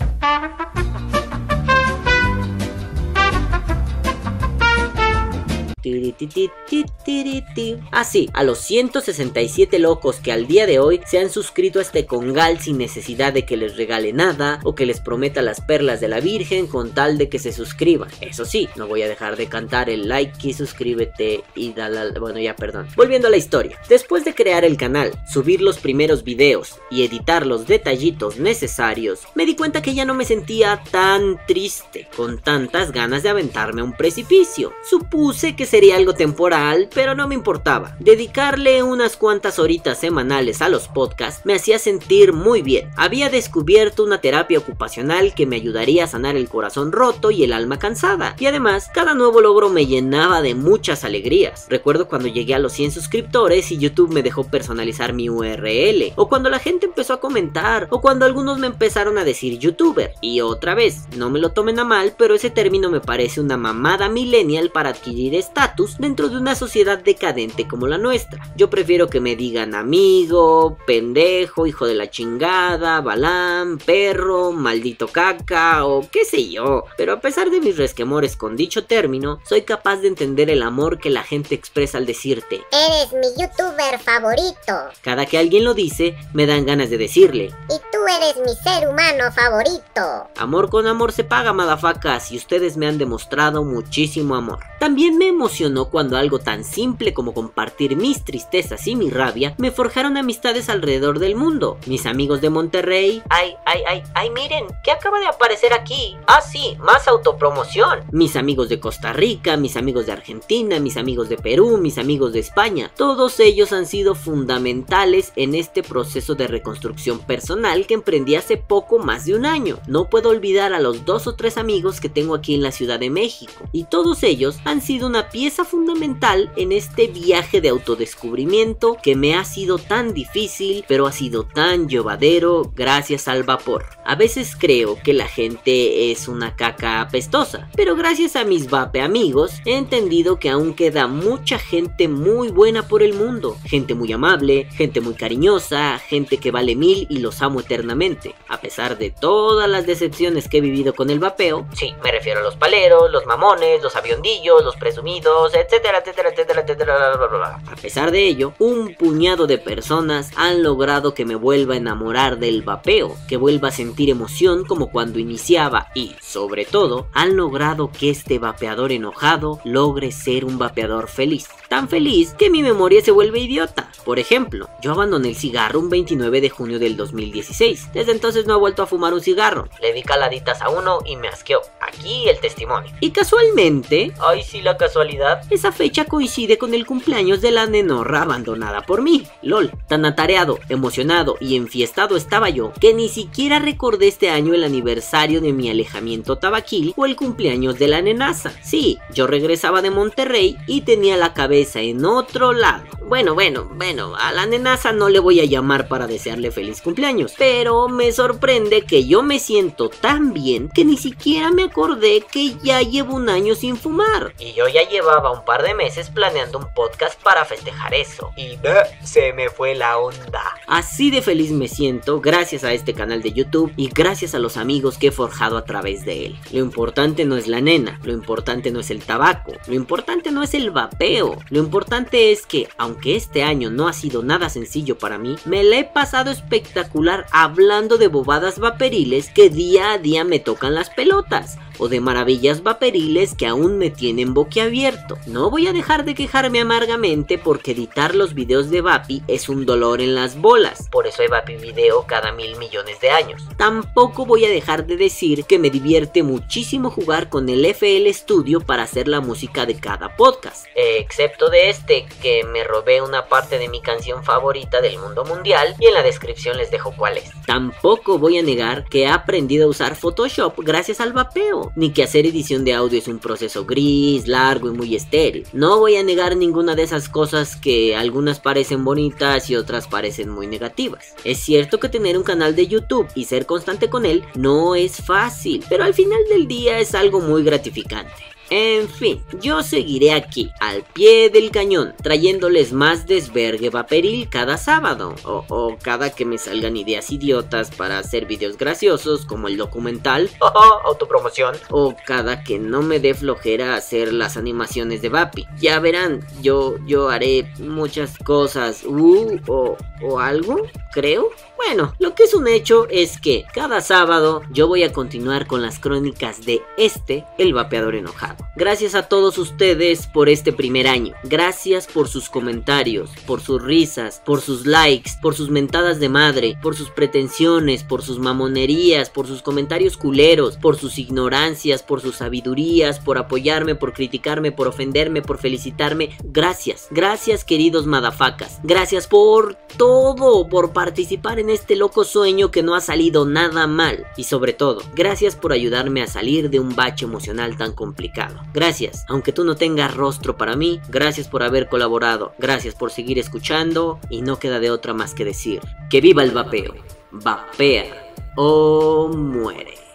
Así, 7.91 8.29
a 8.33 8.43
los 8.43 8.59
167 8.59 9.79
locos 9.79 10.17
que 10.17 10.31
al 10.31 10.47
día 10.47 10.65
de 10.65 10.79
hoy 10.79 11.01
se 11.05 11.19
han 11.19 11.29
suscrito 11.29 11.79
a 11.79 11.81
este 11.81 12.05
congal 12.05 12.59
sin 12.59 12.77
necesidad 12.77 13.33
de 13.33 13.45
que 13.45 13.57
les 13.57 13.77
regale 13.77 14.13
nada 14.13 14.59
o 14.63 14.75
que 14.75 14.85
les 14.85 14.99
prometa 14.99 15.41
las 15.41 15.61
perlas 15.61 15.99
de 15.99 16.07
la 16.07 16.19
Virgen 16.19 16.67
con 16.67 16.91
tal 16.91 17.17
de 17.17 17.29
que 17.29 17.39
se 17.39 17.51
suscriban. 17.51 18.09
Eso 18.21 18.45
sí, 18.45 18.69
no 18.75 18.87
voy 18.87 19.01
a 19.01 19.07
dejar 19.07 19.37
de 19.37 19.47
cantar 19.47 19.89
el 19.89 20.07
like 20.07 20.47
y 20.47 20.53
suscríbete 20.53 21.43
y 21.55 21.73
dale 21.73 22.19
Bueno, 22.19 22.39
ya 22.39 22.55
perdón. 22.55 22.87
Volviendo 22.95 23.27
a 23.27 23.31
la 23.31 23.37
historia. 23.37 23.79
Después 23.89 24.25
de 24.25 24.35
crear 24.35 24.65
el 24.65 24.77
canal, 24.77 25.13
subir 25.31 25.61
los 25.61 25.79
primeros 25.79 26.23
videos 26.23 26.79
y 26.91 27.03
editar 27.03 27.45
los 27.45 27.67
detallitos 27.67 28.37
necesarios, 28.37 29.21
me 29.35 29.45
di 29.45 29.55
cuenta 29.55 29.81
que 29.81 29.93
ya 29.93 30.05
no 30.05 30.13
me 30.13 30.25
sentía 30.25 30.81
tan 30.91 31.39
triste, 31.47 32.07
con 32.15 32.39
tantas 32.39 32.91
ganas 32.91 33.23
de 33.23 33.29
aventarme 33.29 33.81
a 33.81 33.83
un 33.83 33.93
precipicio. 33.93 34.73
Supuse 34.89 35.55
que 35.55 35.65
sería 35.77 35.97
algo 35.97 36.15
temporal, 36.15 36.89
pero 36.91 37.13
no 37.13 37.27
me 37.27 37.35
importaba. 37.35 37.95
Dedicarle 37.99 38.81
unas 38.81 39.15
cuantas 39.15 39.59
horitas 39.59 39.99
semanales 39.99 40.63
a 40.63 40.69
los 40.69 40.87
podcasts 40.87 41.45
me 41.45 41.53
hacía 41.53 41.77
sentir 41.77 42.33
muy 42.33 42.63
bien. 42.63 42.89
Había 42.95 43.29
descubierto 43.29 44.03
una 44.03 44.19
terapia 44.19 44.57
ocupacional 44.57 45.35
que 45.35 45.45
me 45.45 45.55
ayudaría 45.55 46.05
a 46.05 46.07
sanar 46.07 46.35
el 46.35 46.49
corazón 46.49 46.91
roto 46.91 47.29
y 47.29 47.43
el 47.43 47.53
alma 47.53 47.77
cansada. 47.77 48.35
Y 48.39 48.47
además, 48.47 48.89
cada 48.91 49.13
nuevo 49.13 49.39
logro 49.39 49.69
me 49.69 49.85
llenaba 49.85 50.41
de 50.41 50.55
muchas 50.55 51.03
alegrías. 51.03 51.67
Recuerdo 51.69 52.07
cuando 52.07 52.27
llegué 52.27 52.55
a 52.55 52.59
los 52.59 52.73
100 52.73 52.93
suscriptores 52.93 53.71
y 53.71 53.77
YouTube 53.77 54.11
me 54.11 54.23
dejó 54.23 54.45
personalizar 54.45 55.13
mi 55.13 55.29
URL, 55.29 56.13
o 56.15 56.27
cuando 56.27 56.49
la 56.49 56.57
gente 56.57 56.87
empezó 56.87 57.13
a 57.13 57.19
comentar, 57.19 57.87
o 57.91 58.01
cuando 58.01 58.25
algunos 58.25 58.57
me 58.57 58.65
empezaron 58.65 59.19
a 59.19 59.23
decir 59.23 59.59
youtuber. 59.59 60.15
Y 60.21 60.41
otra 60.41 60.73
vez, 60.73 61.03
no 61.15 61.29
me 61.29 61.37
lo 61.37 61.51
tomen 61.51 61.77
a 61.77 61.83
mal, 61.83 62.15
pero 62.17 62.33
ese 62.33 62.49
término 62.49 62.89
me 62.89 62.99
parece 62.99 63.41
una 63.41 63.57
mamada 63.57 64.09
millennial 64.09 64.71
para 64.71 64.89
adquirir 64.89 65.35
estatus 65.57 65.97
dentro 65.97 66.29
de 66.29 66.37
una 66.37 66.53
sociedad 66.53 66.99
decadente 66.99 67.67
como 67.67 67.87
la 67.87 67.97
nuestra. 67.97 68.43
Yo 68.55 68.69
prefiero 68.69 69.07
que 69.07 69.19
me 69.19 69.35
digan 69.35 69.73
amigo, 69.73 70.77
pendejo, 70.85 71.65
hijo 71.65 71.87
de 71.87 71.95
la 71.95 72.11
chingada, 72.11 73.01
balán, 73.01 73.79
perro, 73.79 74.51
maldito 74.51 75.07
caca 75.07 75.83
o 75.85 76.07
qué 76.11 76.25
sé 76.25 76.49
yo. 76.49 76.83
Pero 76.95 77.13
a 77.13 77.21
pesar 77.21 77.49
de 77.49 77.59
mis 77.59 77.75
resquemores 77.75 78.37
con 78.37 78.55
dicho 78.55 78.85
término, 78.85 79.39
soy 79.45 79.63
capaz 79.63 79.97
de 79.97 80.09
entender 80.09 80.51
el 80.51 80.61
amor 80.61 80.99
que 80.99 81.09
la 81.09 81.23
gente 81.23 81.55
expresa 81.55 81.97
al 81.97 82.05
decirte 82.05 82.61
Eres 82.71 83.13
mi 83.13 83.41
youtuber 83.41 83.99
favorito. 83.99 84.91
Cada 85.01 85.25
que 85.25 85.39
alguien 85.39 85.63
lo 85.63 85.73
dice, 85.73 86.15
me 86.33 86.45
dan 86.45 86.67
ganas 86.67 86.91
de 86.91 86.99
decirle 86.99 87.45
Y 87.67 87.79
tú 87.91 87.97
eres 88.05 88.35
mi 88.45 88.53
ser 88.63 88.87
humano 88.87 89.31
favorito. 89.31 90.29
Amor 90.37 90.69
con 90.69 90.85
amor 90.85 91.11
se 91.13 91.23
paga, 91.23 91.51
madafacas, 91.51 92.31
y 92.31 92.37
ustedes 92.37 92.77
me 92.77 92.85
han 92.85 92.99
demostrado 92.99 93.63
muchísimo 93.63 94.35
amor. 94.35 94.59
También 94.79 95.17
me 95.17 95.27
emocionó 95.27 95.89
cuando 95.89 96.17
algo 96.17 96.37
tan 96.37 96.63
simple 96.63 97.13
como 97.13 97.33
compartir 97.33 97.95
mis 97.95 98.23
tristezas 98.23 98.85
y 98.85 98.95
mi 98.95 99.09
rabia 99.09 99.55
me 99.57 99.71
forjaron 99.71 100.17
amistades 100.17 100.69
alrededor 100.69 101.17
del 101.17 101.35
mundo. 101.35 101.79
Mis 101.87 102.05
amigos 102.05 102.41
de 102.41 102.51
Monterrey. 102.51 103.23
Ay, 103.29 103.55
ay, 103.65 103.81
ay, 103.87 104.03
ay, 104.13 104.29
miren, 104.29 104.67
¿qué 104.83 104.91
acaba 104.91 105.19
de 105.19 105.25
aparecer 105.25 105.73
aquí? 105.73 106.15
Ah, 106.27 106.41
sí, 106.41 106.77
más 106.79 107.07
autopromoción. 107.07 108.01
Mis 108.11 108.35
amigos 108.35 108.69
de 108.69 108.79
Costa 108.79 109.13
Rica, 109.13 109.57
mis 109.57 109.77
amigos 109.77 110.05
de 110.05 110.11
Argentina, 110.11 110.79
mis 110.79 110.97
amigos 110.97 111.27
de 111.27 111.37
Perú, 111.37 111.79
mis 111.79 111.97
amigos 111.97 112.33
de 112.33 112.39
España. 112.39 112.91
Todos 112.95 113.39
ellos 113.39 113.73
han 113.73 113.87
sido 113.87 114.13
fundamentales 114.13 115.33
en 115.35 115.55
este 115.55 115.81
proceso 115.81 116.35
de 116.35 116.47
reconstrucción 116.47 117.19
personal 117.19 117.87
que 117.87 117.95
emprendí 117.95 118.35
hace 118.35 118.57
poco 118.57 118.99
más 118.99 119.25
de 119.25 119.33
un 119.33 119.47
año. 119.47 119.79
No 119.87 120.07
puedo 120.07 120.29
olvidar 120.29 120.73
a 120.73 120.79
los 120.79 121.03
dos 121.03 121.25
o 121.25 121.35
tres 121.35 121.57
amigos 121.57 121.99
que 121.99 122.09
tengo 122.09 122.35
aquí 122.35 122.53
en 122.53 122.61
la 122.61 122.71
Ciudad 122.71 122.99
de 122.99 123.09
México. 123.09 123.53
Y 123.71 123.85
todos 123.85 124.21
ellos 124.21 124.59
han 124.67 124.81
sido 124.81 125.07
una 125.07 125.29
pieza 125.29 125.63
fundamental 125.63 126.51
en 126.57 126.73
este 126.73 127.07
viaje 127.07 127.61
de 127.61 127.69
autodescubrimiento 127.69 128.97
que 129.01 129.15
me 129.15 129.33
ha 129.33 129.45
sido 129.45 129.77
tan 129.77 130.13
difícil, 130.13 130.83
pero 130.89 131.07
ha 131.07 131.13
sido 131.13 131.45
tan 131.45 131.87
llevadero 131.87 132.69
gracias 132.75 133.29
al 133.29 133.43
vapor. 133.43 133.85
A 134.03 134.15
veces 134.15 134.57
creo 134.59 134.99
que 135.01 135.13
la 135.13 135.27
gente 135.27 136.11
es 136.11 136.27
una 136.27 136.57
caca 136.57 136.99
apestosa, 136.99 137.69
pero 137.77 137.95
gracias 137.95 138.35
a 138.35 138.43
mis 138.43 138.69
vape 138.69 138.99
amigos 138.99 139.53
he 139.63 139.77
entendido 139.77 140.37
que 140.37 140.49
aún 140.49 140.73
queda 140.73 141.07
mucha 141.07 141.59
gente 141.59 142.09
muy 142.09 142.49
buena 142.49 142.89
por 142.89 143.03
el 143.03 143.13
mundo, 143.13 143.55
gente 143.63 143.95
muy 143.95 144.11
amable, 144.11 144.65
gente 144.71 144.99
muy 144.99 145.13
cariñosa, 145.13 145.97
gente 145.99 146.39
que 146.39 146.51
vale 146.51 146.75
mil 146.75 147.07
y 147.09 147.19
los 147.19 147.41
amo 147.41 147.61
eternamente. 147.61 148.35
A 148.49 148.59
pesar 148.59 148.97
de 148.97 149.11
todas 149.11 149.69
las 149.69 149.87
decepciones 149.87 150.49
que 150.49 150.57
he 150.57 150.61
vivido 150.61 150.93
con 150.93 151.09
el 151.09 151.19
vapeo, 151.19 151.65
sí, 151.73 151.93
me 152.03 152.11
refiero 152.11 152.41
a 152.41 152.43
los 152.43 152.57
paleros, 152.57 153.09
los 153.11 153.25
mamones, 153.25 153.81
los 153.81 153.95
aviondillos, 153.95 154.56
los 154.63 154.75
presumidos, 154.75 155.53
etcétera, 155.53 155.99
etcétera, 155.99 156.29
etcétera, 156.29 156.61
etcétera, 156.61 156.97
bla, 156.97 157.27
bla, 157.27 157.37
bla. 157.37 157.61
A 157.71 157.75
pesar 157.75 158.11
de 158.11 158.25
ello, 158.27 158.53
un 158.59 158.95
puñado 158.95 159.47
de 159.47 159.57
personas 159.57 160.31
han 160.35 160.63
logrado 160.63 161.13
que 161.13 161.25
me 161.25 161.35
vuelva 161.35 161.73
a 161.75 161.77
enamorar 161.77 162.37
del 162.37 162.61
vapeo, 162.61 163.15
que 163.27 163.37
vuelva 163.37 163.69
a 163.69 163.71
sentir 163.71 164.09
emoción 164.09 164.65
como 164.65 164.91
cuando 164.91 165.19
iniciaba 165.19 165.87
y, 165.93 166.15
sobre 166.21 166.65
todo, 166.65 167.07
han 167.13 167.35
logrado 167.35 167.91
que 167.91 168.09
este 168.09 168.39
vapeador 168.39 168.91
enojado 168.91 169.59
logre 169.63 170.11
ser 170.11 170.45
un 170.45 170.57
vapeador 170.57 171.07
feliz. 171.07 171.47
Tan 171.69 171.89
feliz 171.89 172.33
que 172.33 172.49
mi 172.49 172.63
memoria 172.63 173.01
se 173.01 173.11
vuelve 173.11 173.39
idiota. 173.39 173.91
Por 174.05 174.19
ejemplo, 174.19 174.69
yo 174.81 174.93
abandoné 174.93 175.29
el 175.29 175.35
cigarro 175.35 175.79
un 175.79 175.89
29 175.89 176.39
de 176.39 176.49
junio 176.49 176.79
del 176.79 176.95
2016. 176.95 177.91
Desde 177.91 178.13
entonces 178.13 178.45
no 178.45 178.55
he 178.55 178.59
vuelto 178.59 178.83
a 178.83 178.87
fumar 178.87 179.13
un 179.13 179.21
cigarro. 179.21 179.67
Le 179.81 179.91
di 179.91 180.01
caladitas 180.01 180.61
a 180.61 180.69
uno 180.69 180.99
y 181.05 181.17
me 181.17 181.27
asqueó. 181.27 181.61
Aquí 181.81 182.29
el 182.29 182.39
testimonio. 182.39 182.93
Y 183.01 183.11
casualmente, 183.11 184.13
ay 184.19 184.43
sí 184.47 184.61
la 184.61 184.77
casualidad, 184.77 185.41
esa 185.49 185.71
fecha 185.71 186.05
coincide 186.05 186.57
con 186.57 186.73
el 186.73 186.85
cumpleaños 186.85 187.41
de 187.41 187.51
la 187.51 187.65
nenorra 187.65 188.21
abandonada 188.21 188.81
por 188.81 189.01
mí. 189.01 189.23
LOL, 189.41 189.71
tan 189.87 190.05
atareado, 190.05 190.59
emocionado 190.69 191.35
y 191.39 191.55
enfiestado 191.55 192.15
estaba 192.15 192.49
yo 192.49 192.71
que 192.79 192.93
ni 192.93 193.09
siquiera 193.09 193.59
recordé 193.59 194.07
este 194.07 194.29
año 194.29 194.53
el 194.53 194.63
aniversario 194.63 195.41
de 195.41 195.53
mi 195.53 195.69
alejamiento 195.69 196.37
tabaquil 196.37 196.93
o 196.95 197.05
el 197.05 197.15
cumpleaños 197.15 197.77
de 197.77 197.87
la 197.87 198.01
nenaza. 198.01 198.53
Sí, 198.63 198.97
yo 199.13 199.27
regresaba 199.27 199.81
de 199.81 199.91
Monterrey 199.91 200.57
y 200.65 200.81
tenía 200.81 201.17
la 201.17 201.33
cabeza 201.33 201.81
en 201.81 202.05
otro 202.05 202.53
lado. 202.53 202.85
Bueno, 203.07 203.35
bueno, 203.35 203.69
bueno, 203.75 204.15
a 204.17 204.33
la 204.33 204.45
nenaza 204.45 204.91
no 204.91 205.09
le 205.09 205.19
voy 205.19 205.39
a 205.39 205.45
llamar 205.45 205.87
para 205.87 206.07
desearle 206.07 206.51
feliz 206.51 206.81
cumpleaños, 206.81 207.33
pero 207.37 207.87
me 207.87 208.11
sorprende 208.11 208.81
que 208.81 209.05
yo 209.05 209.23
me 209.23 209.39
siento 209.39 209.89
tan 209.89 210.33
bien 210.33 210.69
que 210.73 210.83
ni 210.83 210.97
siquiera 210.97 211.51
me 211.51 211.63
acordé 211.63 212.25
que 212.29 212.55
ya 212.63 212.81
llevo 212.81 213.15
un 213.15 213.29
año 213.29 213.55
sin 213.55 213.77
fumar. 213.77 214.33
Y 214.39 214.53
yo 214.53 214.67
ya 214.67 214.87
llevaba 214.87 215.31
un 215.31 215.43
par 215.45 215.63
de 215.63 215.73
meses 215.73 216.09
planeando 216.09 216.59
un 216.59 216.73
podcast 216.73 217.21
para 217.21 217.45
festejar 217.45 217.93
eso. 217.93 218.31
Y 218.35 218.57
se 219.03 219.33
me 219.33 219.49
fue 219.49 219.75
la 219.75 219.97
onda. 219.97 220.43
Así 220.67 221.11
de 221.11 221.21
feliz 221.21 221.51
me 221.51 221.67
siento 221.67 222.21
gracias 222.21 222.63
a 222.63 222.73
este 222.73 222.93
canal 222.93 223.21
de 223.21 223.33
YouTube 223.33 223.73
y 223.75 223.89
gracias 223.89 224.35
a 224.35 224.39
los 224.39 224.57
amigos 224.57 224.97
que 224.97 225.07
he 225.07 225.11
forjado 225.11 225.57
a 225.57 225.65
través 225.65 226.05
de 226.05 226.27
él. 226.27 226.39
Lo 226.51 226.59
importante 226.59 227.25
no 227.25 227.37
es 227.37 227.47
la 227.47 227.61
nena, 227.61 227.99
lo 228.03 228.13
importante 228.13 228.71
no 228.71 228.79
es 228.79 228.91
el 228.91 229.03
tabaco, 229.03 229.53
lo 229.67 229.73
importante 229.73 230.31
no 230.31 230.43
es 230.43 230.53
el 230.53 230.71
vapeo, 230.71 231.37
lo 231.49 231.59
importante 231.59 232.31
es 232.31 232.45
que, 232.45 232.67
aunque 232.77 233.15
este 233.15 233.43
año 233.43 233.69
no 233.69 233.87
ha 233.87 233.93
sido 233.93 234.23
nada 234.23 234.49
sencillo 234.49 234.97
para 234.97 235.17
mí, 235.17 235.35
me 235.45 235.63
la 235.63 235.79
he 235.79 235.83
pasado 235.83 236.31
espectacular 236.31 237.25
hablando 237.31 237.97
de 237.97 238.07
bobadas 238.07 238.59
vaperiles 238.59 239.29
que 239.29 239.49
día 239.49 239.93
a 239.93 239.97
día 239.97 240.23
me 240.23 240.39
tocan 240.39 240.75
las 240.75 240.89
pelotas 240.89 241.57
o 241.79 241.89
de 241.89 242.01
maravillas 242.01 242.63
vaperiles 242.63 243.35
que 243.35 243.47
aún 243.47 243.77
me 243.77 243.89
tienen 243.89 244.26
boquiabierto. 244.33 245.17
No 245.25 245.49
voy 245.49 245.67
a 245.67 245.73
dejar 245.73 246.05
de 246.05 246.15
quejarme 246.15 246.61
amargamente 246.61 247.37
porque 247.37 247.71
editar 247.71 248.15
los 248.15 248.33
videos 248.33 248.69
de 248.69 248.81
Vapi 248.81 249.23
es 249.27 249.49
un 249.49 249.65
dolor 249.65 250.01
en 250.01 250.15
las 250.15 250.39
bolas. 250.39 250.87
Por 250.89 251.07
eso 251.07 251.21
hay 251.21 251.27
Vapi 251.27 251.55
video 251.55 252.05
cada 252.07 252.31
mil 252.31 252.57
millones 252.57 252.99
de 252.99 253.09
años. 253.09 253.43
Tampoco 253.57 254.25
voy 254.25 254.45
a 254.45 254.49
dejar 254.49 254.85
de 254.85 254.97
decir 254.97 255.45
que 255.45 255.59
me 255.59 255.69
divierte 255.69 256.23
muchísimo 256.23 256.89
jugar 256.89 257.29
con 257.29 257.49
el 257.49 257.65
FL 257.65 258.11
Studio 258.13 258.61
para 258.61 258.83
hacer 258.83 259.07
la 259.07 259.21
música 259.21 259.65
de 259.65 259.79
cada 259.79 260.15
podcast. 260.15 260.67
excepto 260.75 261.49
de 261.49 261.69
este, 261.69 262.05
que 262.21 262.43
me 262.43 262.63
robé 262.63 263.01
una 263.01 263.27
parte 263.27 263.57
de 263.57 263.69
mi 263.69 263.81
canción 263.81 264.23
favorita 264.23 264.81
del 264.81 264.99
mundo 264.99 265.25
mundial 265.25 265.75
y 265.79 265.87
en 265.87 265.93
la 265.93 266.03
descripción 266.03 266.57
les 266.57 266.71
dejo 266.71 266.93
cuál 266.95 267.17
es. 267.17 267.31
Tampoco 267.45 268.17
voy 268.17 268.37
a 268.37 268.43
negar 268.43 268.85
que 268.85 269.03
he 269.03 269.07
aprendido 269.07 269.65
a 269.65 269.69
usar 269.69 269.95
Photoshop 269.95 270.59
gracias 270.59 271.01
al 271.01 271.13
vapeo 271.13 271.71
ni 271.75 271.91
que 271.91 272.03
hacer 272.03 272.25
edición 272.25 272.63
de 272.63 272.73
audio 272.73 272.99
es 272.99 273.07
un 273.07 273.19
proceso 273.19 273.65
gris, 273.65 274.16
largo 274.25 274.69
y 274.69 274.71
muy 274.71 274.95
estéril. 274.95 275.45
No 275.51 275.79
voy 275.79 275.97
a 275.97 276.03
negar 276.03 276.37
ninguna 276.37 276.73
de 276.75 276.83
esas 276.83 277.09
cosas 277.09 277.57
que 277.57 277.95
algunas 277.95 278.39
parecen 278.39 278.85
bonitas 278.85 279.49
y 279.49 279.57
otras 279.57 279.87
parecen 279.87 280.29
muy 280.29 280.47
negativas. 280.47 281.13
Es 281.25 281.39
cierto 281.39 281.79
que 281.79 281.89
tener 281.89 282.17
un 282.17 282.23
canal 282.23 282.55
de 282.55 282.67
YouTube 282.67 283.09
y 283.15 283.25
ser 283.25 283.45
constante 283.45 283.89
con 283.89 284.05
él 284.05 284.23
no 284.35 284.75
es 284.75 285.01
fácil, 285.03 285.65
pero 285.67 285.83
al 285.83 285.93
final 285.93 286.21
del 286.29 286.47
día 286.47 286.79
es 286.79 286.95
algo 286.95 287.19
muy 287.19 287.43
gratificante. 287.43 288.13
En 288.49 288.87
fin, 288.87 289.21
yo 289.41 289.61
seguiré 289.61 290.13
aquí, 290.13 290.51
al 290.61 290.83
pie 290.83 291.29
del 291.29 291.51
cañón, 291.51 291.93
trayéndoles 292.01 292.71
más 292.71 293.05
desvergue 293.05 293.69
vaporil 293.69 294.29
cada 294.29 294.57
sábado, 294.57 295.15
o, 295.25 295.43
o 295.49 295.77
cada 295.81 296.11
que 296.11 296.23
me 296.23 296.37
salgan 296.37 296.77
ideas 296.77 297.11
idiotas 297.11 297.71
para 297.71 297.99
hacer 297.99 298.25
videos 298.25 298.57
graciosos 298.57 299.25
como 299.25 299.49
el 299.49 299.57
documental, 299.57 300.29
autopromoción, 300.85 301.55
o 301.69 301.95
cada 302.05 302.43
que 302.43 302.57
no 302.57 302.81
me 302.81 302.99
dé 302.99 303.13
flojera 303.13 303.75
hacer 303.75 304.13
las 304.13 304.37
animaciones 304.37 305.01
de 305.01 305.09
Vapi. 305.09 305.45
Ya 305.59 305.79
verán, 305.79 306.25
yo, 306.41 306.77
yo 306.85 307.09
haré 307.09 307.51
muchas 307.59 308.17
cosas, 308.17 308.83
uh, 308.85 309.39
o, 309.47 309.77
o 310.03 310.19
algo, 310.19 310.61
creo. 310.93 311.31
Bueno, 311.57 311.93
lo 311.99 312.15
que 312.15 312.23
es 312.23 312.33
un 312.33 312.47
hecho 312.47 312.87
es 312.89 313.19
que 313.19 313.43
cada 313.53 313.81
sábado 313.81 314.41
yo 314.51 314.67
voy 314.67 314.83
a 314.83 314.93
continuar 314.93 315.47
con 315.47 315.61
las 315.61 315.79
crónicas 315.79 316.45
de 316.45 316.61
este, 316.77 317.25
el 317.37 317.53
vapeador 317.53 317.95
enojado. 317.95 318.36
Gracias 318.55 318.95
a 318.95 319.03
todos 319.03 319.37
ustedes 319.37 320.07
por 320.07 320.29
este 320.29 320.51
primer 320.51 320.87
año. 320.87 321.13
Gracias 321.23 321.85
por 321.85 322.07
sus 322.07 322.27
comentarios, 322.27 323.11
por 323.27 323.39
sus 323.39 323.61
risas, 323.61 324.19
por 324.25 324.41
sus 324.41 324.65
likes, 324.65 325.11
por 325.21 325.35
sus 325.35 325.51
mentadas 325.51 325.99
de 325.99 326.09
madre, 326.09 326.57
por 326.61 326.75
sus 326.75 326.89
pretensiones, 326.89 327.83
por 327.83 328.01
sus 328.01 328.17
mamonerías, 328.17 329.11
por 329.11 329.27
sus 329.27 329.43
comentarios 329.43 329.95
culeros, 329.95 330.57
por 330.57 330.75
sus 330.75 330.97
ignorancias, 330.97 331.83
por 331.83 332.01
sus 332.01 332.15
sabidurías, 332.15 332.99
por 332.99 333.19
apoyarme, 333.19 333.75
por 333.75 333.93
criticarme, 333.93 334.51
por 334.51 334.67
ofenderme, 334.67 335.21
por 335.21 335.37
felicitarme. 335.37 336.17
Gracias, 336.23 336.87
gracias 336.89 337.43
queridos 337.43 337.85
madafacas. 337.85 338.59
Gracias 338.63 339.07
por 339.07 339.55
todo, 339.77 340.49
por 340.49 340.73
participar 340.73 341.39
en 341.39 341.49
este 341.49 341.75
loco 341.75 342.03
sueño 342.03 342.49
que 342.49 342.63
no 342.63 342.73
ha 342.75 342.81
salido 342.81 343.25
nada 343.25 343.67
mal. 343.67 344.07
Y 344.17 344.23
sobre 344.23 344.53
todo, 344.53 344.81
gracias 344.95 345.35
por 345.35 345.53
ayudarme 345.53 346.01
a 346.01 346.07
salir 346.07 346.49
de 346.49 346.59
un 346.59 346.75
bache 346.75 347.05
emocional 347.05 347.55
tan 347.55 347.73
complicado. 347.73 348.26
Gracias, 348.53 349.05
aunque 349.07 349.31
tú 349.31 349.43
no 349.43 349.55
tengas 349.55 349.95
rostro 349.95 350.37
para 350.37 350.55
mí, 350.55 350.81
gracias 350.89 351.27
por 351.27 351.43
haber 351.43 351.69
colaborado, 351.69 352.33
gracias 352.37 352.75
por 352.75 352.91
seguir 352.91 353.19
escuchando 353.19 353.99
y 354.09 354.21
no 354.21 354.39
queda 354.39 354.59
de 354.59 354.71
otra 354.71 354.93
más 354.93 355.13
que 355.13 355.25
decir, 355.25 355.61
que 355.89 356.01
viva 356.01 356.23
el 356.23 356.31
vapeo, 356.31 356.73
vapea 357.11 358.13
o 358.35 359.09
muere. 359.09 359.86